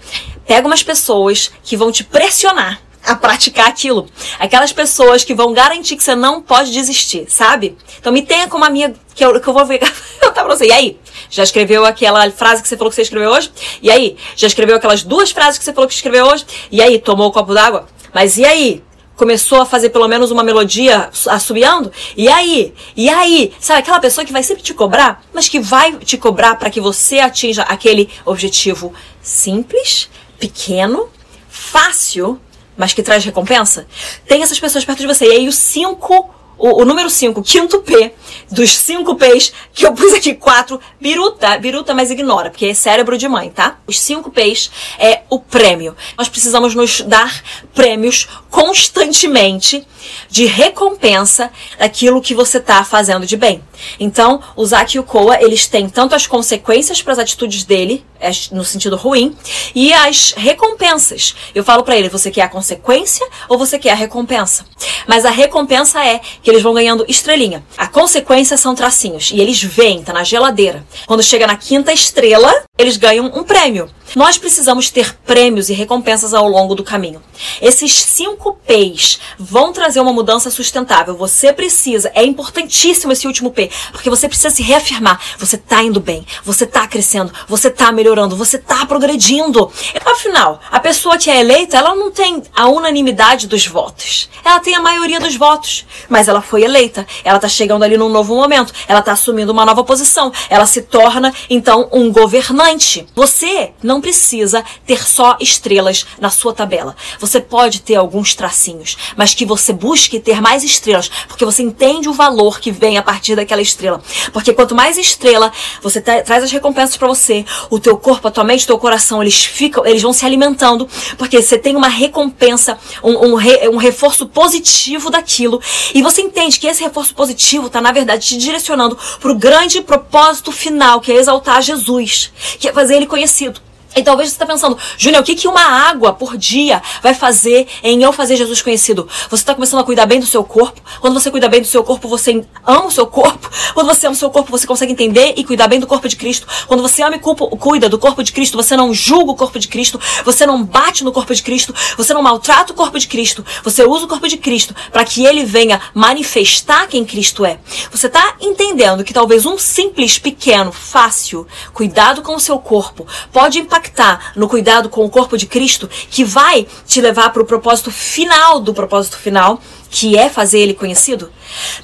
pega 0.46 0.66
umas 0.66 0.82
pessoas 0.82 1.50
que 1.62 1.76
vão 1.76 1.90
te 1.90 2.04
pressionar 2.04 2.80
a 3.06 3.14
praticar 3.14 3.68
aquilo. 3.68 4.08
Aquelas 4.38 4.72
pessoas 4.72 5.24
que 5.24 5.32
vão 5.32 5.52
garantir 5.52 5.96
que 5.96 6.02
você 6.02 6.14
não 6.14 6.42
pode 6.42 6.72
desistir, 6.72 7.26
sabe? 7.28 7.78
Então 7.98 8.12
me 8.12 8.20
tenha 8.20 8.48
como 8.48 8.64
amiga 8.64 8.94
que 9.14 9.24
eu, 9.24 9.40
que 9.40 9.48
eu 9.48 9.54
vou 9.54 9.64
ver. 9.64 9.80
eu 10.20 10.32
tava 10.32 10.48
pra 10.48 10.56
você. 10.56 10.66
E 10.66 10.72
aí? 10.72 10.98
Já 11.30 11.44
escreveu 11.44 11.84
aquela 11.84 12.28
frase 12.30 12.60
que 12.60 12.68
você 12.68 12.76
falou 12.76 12.90
que 12.90 12.96
você 12.96 13.02
escreveu 13.02 13.30
hoje? 13.30 13.50
E 13.80 13.90
aí? 13.90 14.16
Já 14.34 14.48
escreveu 14.48 14.76
aquelas 14.76 15.02
duas 15.04 15.30
frases 15.30 15.58
que 15.58 15.64
você 15.64 15.72
falou 15.72 15.88
que 15.88 15.94
escreveu 15.94 16.26
hoje? 16.26 16.44
E 16.70 16.82
aí? 16.82 16.98
Tomou 16.98 17.26
o 17.26 17.30
um 17.30 17.32
copo 17.32 17.54
d'água? 17.54 17.86
Mas 18.12 18.36
e 18.36 18.44
aí? 18.44 18.82
Começou 19.14 19.62
a 19.62 19.66
fazer 19.66 19.90
pelo 19.90 20.06
menos 20.06 20.30
uma 20.30 20.42
melodia 20.42 21.08
assobiando? 21.28 21.90
E 22.16 22.28
aí? 22.28 22.74
E 22.94 23.08
aí? 23.08 23.52
Sabe 23.58 23.80
aquela 23.80 23.98
pessoa 24.00 24.26
que 24.26 24.32
vai 24.32 24.42
sempre 24.42 24.62
te 24.62 24.74
cobrar, 24.74 25.24
mas 25.32 25.48
que 25.48 25.58
vai 25.58 25.96
te 25.96 26.18
cobrar 26.18 26.56
para 26.56 26.68
que 26.68 26.82
você 26.82 27.20
atinja 27.20 27.62
aquele 27.62 28.10
objetivo 28.26 28.92
simples, 29.22 30.10
pequeno, 30.38 31.08
fácil, 31.48 32.38
mas 32.76 32.92
que 32.92 33.02
traz 33.02 33.24
recompensa? 33.24 33.86
Tem 34.26 34.42
essas 34.42 34.60
pessoas 34.60 34.84
perto 34.84 35.00
de 35.00 35.06
você. 35.06 35.26
E 35.26 35.32
aí, 35.32 35.48
os 35.48 35.56
cinco 35.56 36.30
o, 36.58 36.82
o 36.82 36.84
número 36.84 37.10
5, 37.10 37.42
quinto 37.42 37.80
P, 37.80 38.12
dos 38.50 38.76
5 38.78 39.14
P's, 39.16 39.52
que 39.72 39.86
eu 39.86 39.92
pus 39.92 40.14
aqui 40.14 40.34
4, 40.34 40.80
biruta, 41.00 41.58
biruta, 41.58 41.94
mas 41.94 42.10
ignora, 42.10 42.50
porque 42.50 42.66
é 42.66 42.74
cérebro 42.74 43.18
de 43.18 43.28
mãe, 43.28 43.50
tá? 43.50 43.78
Os 43.86 43.98
5 44.00 44.30
P's 44.30 44.70
é 44.98 45.22
o 45.28 45.38
prêmio. 45.38 45.96
Nós 46.16 46.28
precisamos 46.28 46.74
nos 46.74 47.00
dar 47.02 47.42
prêmios 47.74 48.28
constantemente 48.50 49.86
de 50.30 50.46
recompensa 50.46 51.50
daquilo 51.78 52.20
que 52.22 52.34
você 52.34 52.58
está 52.58 52.84
fazendo 52.84 53.26
de 53.26 53.36
bem. 53.36 53.62
Então, 53.98 54.42
o 54.54 54.64
Zack 54.64 54.96
e 54.96 55.00
o 55.00 55.04
Koa, 55.04 55.40
eles 55.42 55.66
têm 55.66 55.88
tanto 55.88 56.14
as 56.14 56.26
consequências 56.26 57.02
para 57.02 57.12
as 57.12 57.18
atitudes 57.18 57.64
dele, 57.64 58.04
no 58.50 58.64
sentido 58.64 58.96
ruim, 58.96 59.36
e 59.74 59.92
as 59.92 60.32
recompensas. 60.36 61.34
Eu 61.54 61.64
falo 61.64 61.82
para 61.82 61.96
ele, 61.96 62.08
você 62.08 62.30
quer 62.30 62.42
a 62.42 62.48
consequência 62.48 63.26
ou 63.48 63.58
você 63.58 63.78
quer 63.78 63.92
a 63.92 63.94
recompensa? 63.94 64.64
Mas 65.06 65.24
a 65.24 65.30
recompensa 65.30 66.04
é 66.04 66.20
que 66.46 66.50
eles 66.52 66.62
vão 66.62 66.74
ganhando 66.74 67.04
estrelinha. 67.08 67.60
A 67.76 67.88
consequência 67.88 68.56
são 68.56 68.72
tracinhos. 68.72 69.32
E 69.34 69.40
eles 69.40 69.60
veem, 69.60 70.04
tá 70.04 70.12
na 70.12 70.22
geladeira. 70.22 70.86
Quando 71.04 71.20
chega 71.20 71.44
na 71.44 71.56
quinta 71.56 71.92
estrela, 71.92 72.54
eles 72.78 72.96
ganham 72.96 73.26
um 73.34 73.42
prêmio. 73.42 73.90
Nós 74.14 74.38
precisamos 74.38 74.90
ter 74.90 75.14
prêmios 75.26 75.68
e 75.68 75.74
recompensas 75.74 76.32
ao 76.32 76.48
longo 76.48 76.74
do 76.74 76.84
caminho. 76.84 77.22
Esses 77.60 77.92
cinco 77.92 78.58
P's 78.66 79.18
vão 79.38 79.72
trazer 79.72 80.00
uma 80.00 80.12
mudança 80.12 80.50
sustentável. 80.50 81.16
Você 81.16 81.52
precisa, 81.52 82.10
é 82.14 82.24
importantíssimo 82.24 83.12
esse 83.12 83.26
último 83.26 83.50
P, 83.50 83.70
porque 83.92 84.08
você 84.08 84.28
precisa 84.28 84.50
se 84.50 84.62
reafirmar. 84.62 85.20
Você 85.38 85.56
tá 85.56 85.82
indo 85.82 86.00
bem, 86.00 86.26
você 86.44 86.66
tá 86.66 86.86
crescendo, 86.86 87.32
você 87.48 87.70
tá 87.70 87.92
melhorando, 87.92 88.36
você 88.36 88.58
tá 88.58 88.86
progredindo. 88.86 89.70
Afinal, 90.04 90.60
a 90.70 90.80
pessoa 90.80 91.18
que 91.18 91.30
é 91.30 91.40
eleita, 91.40 91.76
ela 91.76 91.94
não 91.94 92.10
tem 92.10 92.42
a 92.54 92.68
unanimidade 92.68 93.46
dos 93.46 93.66
votos. 93.66 94.30
Ela 94.44 94.60
tem 94.60 94.74
a 94.74 94.80
maioria 94.80 95.20
dos 95.20 95.36
votos, 95.36 95.84
mas 96.08 96.28
ela 96.28 96.40
foi 96.40 96.62
eleita. 96.62 97.06
Ela 97.24 97.38
tá 97.38 97.48
chegando 97.48 97.82
ali 97.82 97.96
num 97.96 98.08
novo 98.08 98.34
momento, 98.34 98.72
ela 98.88 99.02
tá 99.02 99.12
assumindo 99.12 99.52
uma 99.52 99.64
nova 99.64 99.84
posição. 99.84 100.32
Ela 100.48 100.66
se 100.66 100.82
torna, 100.82 101.34
então, 101.50 101.88
um 101.92 102.10
governante. 102.10 103.06
Você 103.14 103.72
não 103.82 103.95
não 103.96 104.00
precisa 104.02 104.62
ter 104.86 105.02
só 105.08 105.38
estrelas 105.40 106.06
na 106.20 106.28
sua 106.28 106.52
tabela. 106.52 106.94
Você 107.18 107.40
pode 107.40 107.80
ter 107.80 107.94
alguns 107.94 108.34
tracinhos, 108.34 108.96
mas 109.16 109.32
que 109.32 109.46
você 109.46 109.72
busque 109.72 110.20
ter 110.20 110.40
mais 110.40 110.62
estrelas, 110.62 111.10
porque 111.26 111.44
você 111.44 111.62
entende 111.62 112.08
o 112.08 112.12
valor 112.12 112.60
que 112.60 112.70
vem 112.70 112.98
a 112.98 113.02
partir 113.02 113.34
daquela 113.34 113.62
estrela. 113.62 114.02
Porque 114.32 114.52
quanto 114.52 114.74
mais 114.74 114.98
estrela 114.98 115.50
você 115.82 116.00
tra 116.00 116.22
traz 116.22 116.44
as 116.44 116.50
recompensas 116.50 116.96
para 116.96 117.08
você, 117.08 117.44
o 117.70 117.78
teu 117.78 117.96
corpo, 117.96 118.28
a 118.28 118.30
tua 118.30 118.44
mente, 118.44 118.64
o 118.64 118.66
teu 118.66 118.78
coração, 118.78 119.22
eles 119.22 119.44
ficam, 119.44 119.86
eles 119.86 120.02
vão 120.02 120.12
se 120.12 120.26
alimentando, 120.26 120.86
porque 121.16 121.40
você 121.40 121.56
tem 121.56 121.74
uma 121.74 121.88
recompensa, 121.88 122.78
um, 123.02 123.28
um, 123.28 123.34
re, 123.34 123.68
um 123.68 123.76
reforço 123.76 124.26
positivo 124.26 125.08
daquilo, 125.08 125.60
e 125.94 126.02
você 126.02 126.20
entende 126.20 126.60
que 126.60 126.66
esse 126.66 126.82
reforço 126.82 127.14
positivo 127.14 127.68
está 127.68 127.80
na 127.80 127.92
verdade 127.92 128.26
te 128.26 128.36
direcionando 128.36 128.98
para 129.20 129.30
o 129.30 129.34
grande 129.34 129.80
propósito 129.80 130.52
final, 130.52 131.00
que 131.00 131.12
é 131.12 131.16
exaltar 131.16 131.62
Jesus, 131.62 132.32
que 132.58 132.68
é 132.68 132.72
fazer 132.72 132.96
ele 132.96 133.06
conhecido. 133.06 133.65
E 133.96 134.02
talvez 134.02 134.28
você 134.28 134.34
está 134.34 134.44
pensando, 134.44 134.76
Júnior, 134.98 135.22
o 135.22 135.24
que, 135.24 135.34
que 135.34 135.48
uma 135.48 135.62
água 135.62 136.12
por 136.12 136.36
dia 136.36 136.82
vai 137.02 137.14
fazer 137.14 137.66
em 137.82 138.02
eu 138.02 138.12
fazer 138.12 138.36
Jesus 138.36 138.60
conhecido? 138.60 139.08
Você 139.30 139.42
está 139.42 139.54
começando 139.54 139.80
a 139.80 139.84
cuidar 139.84 140.04
bem 140.04 140.20
do 140.20 140.26
seu 140.26 140.44
corpo. 140.44 140.78
Quando 141.00 141.14
você 141.14 141.30
cuida 141.30 141.48
bem 141.48 141.62
do 141.62 141.66
seu 141.66 141.82
corpo, 141.82 142.06
você 142.06 142.44
ama 142.66 142.84
o 142.84 142.90
seu 142.90 143.06
corpo. 143.06 143.50
Quando 143.72 143.86
você 143.86 144.06
ama 144.06 144.14
o 144.14 144.18
seu 144.18 144.28
corpo, 144.28 144.50
você 144.50 144.66
consegue 144.66 144.92
entender 144.92 145.32
e 145.38 145.42
cuidar 145.42 145.66
bem 145.66 145.80
do 145.80 145.86
corpo 145.86 146.06
de 146.10 146.14
Cristo. 146.14 146.46
Quando 146.66 146.82
você 146.82 147.02
ama 147.02 147.16
e 147.16 147.18
cuida 147.18 147.88
do 147.88 147.98
corpo 147.98 148.22
de 148.22 148.32
Cristo, 148.32 148.58
você 148.58 148.76
não 148.76 148.92
julga 148.92 149.32
o 149.32 149.34
corpo 149.34 149.58
de 149.58 149.66
Cristo. 149.66 149.98
Você 150.26 150.44
não 150.44 150.62
bate 150.62 151.02
no 151.02 151.10
corpo 151.10 151.34
de 151.34 151.42
Cristo. 151.42 151.74
Você 151.96 152.12
não 152.12 152.20
maltrata 152.20 152.74
o 152.74 152.76
corpo 152.76 152.98
de 152.98 153.08
Cristo. 153.08 153.42
Você 153.64 153.82
usa 153.82 154.04
o 154.04 154.08
corpo 154.08 154.28
de 154.28 154.36
Cristo 154.36 154.74
para 154.92 155.06
que 155.06 155.24
ele 155.24 155.42
venha 155.42 155.80
manifestar 155.94 156.86
quem 156.86 157.02
Cristo 157.02 157.46
é. 157.46 157.58
Você 157.90 158.08
está 158.08 158.34
entendendo 158.42 159.02
que 159.02 159.14
talvez 159.14 159.46
um 159.46 159.56
simples, 159.56 160.18
pequeno, 160.18 160.70
fácil 160.70 161.46
cuidado 161.72 162.20
com 162.20 162.34
o 162.34 162.40
seu 162.40 162.58
corpo 162.58 163.06
pode 163.32 163.58
impactar 163.58 163.85
impactar 163.86 164.32
no 164.34 164.48
cuidado 164.48 164.88
com 164.88 165.04
o 165.04 165.10
corpo 165.10 165.36
de 165.36 165.46
Cristo, 165.46 165.88
que 166.10 166.24
vai 166.24 166.66
te 166.86 167.00
levar 167.00 167.30
para 167.30 167.42
o 167.42 167.46
propósito 167.46 167.90
final 167.90 168.60
do 168.60 168.74
propósito 168.74 169.16
final, 169.16 169.60
que 169.90 170.18
é 170.18 170.28
fazer 170.28 170.58
ele 170.58 170.74
conhecido? 170.74 171.30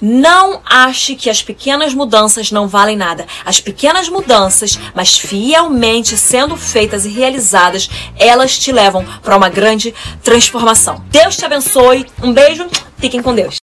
Não 0.00 0.60
ache 0.64 1.14
que 1.14 1.30
as 1.30 1.42
pequenas 1.42 1.94
mudanças 1.94 2.50
não 2.50 2.66
valem 2.66 2.96
nada. 2.96 3.26
As 3.44 3.60
pequenas 3.60 4.08
mudanças, 4.08 4.78
mas 4.94 5.16
fielmente 5.16 6.16
sendo 6.16 6.56
feitas 6.56 7.06
e 7.06 7.08
realizadas, 7.08 7.88
elas 8.18 8.58
te 8.58 8.72
levam 8.72 9.04
para 9.22 9.36
uma 9.36 9.48
grande 9.48 9.94
transformação. 10.22 11.02
Deus 11.10 11.36
te 11.36 11.44
abençoe. 11.44 12.06
Um 12.22 12.32
beijo. 12.32 12.66
Fiquem 12.98 13.22
com 13.22 13.34
Deus. 13.34 13.61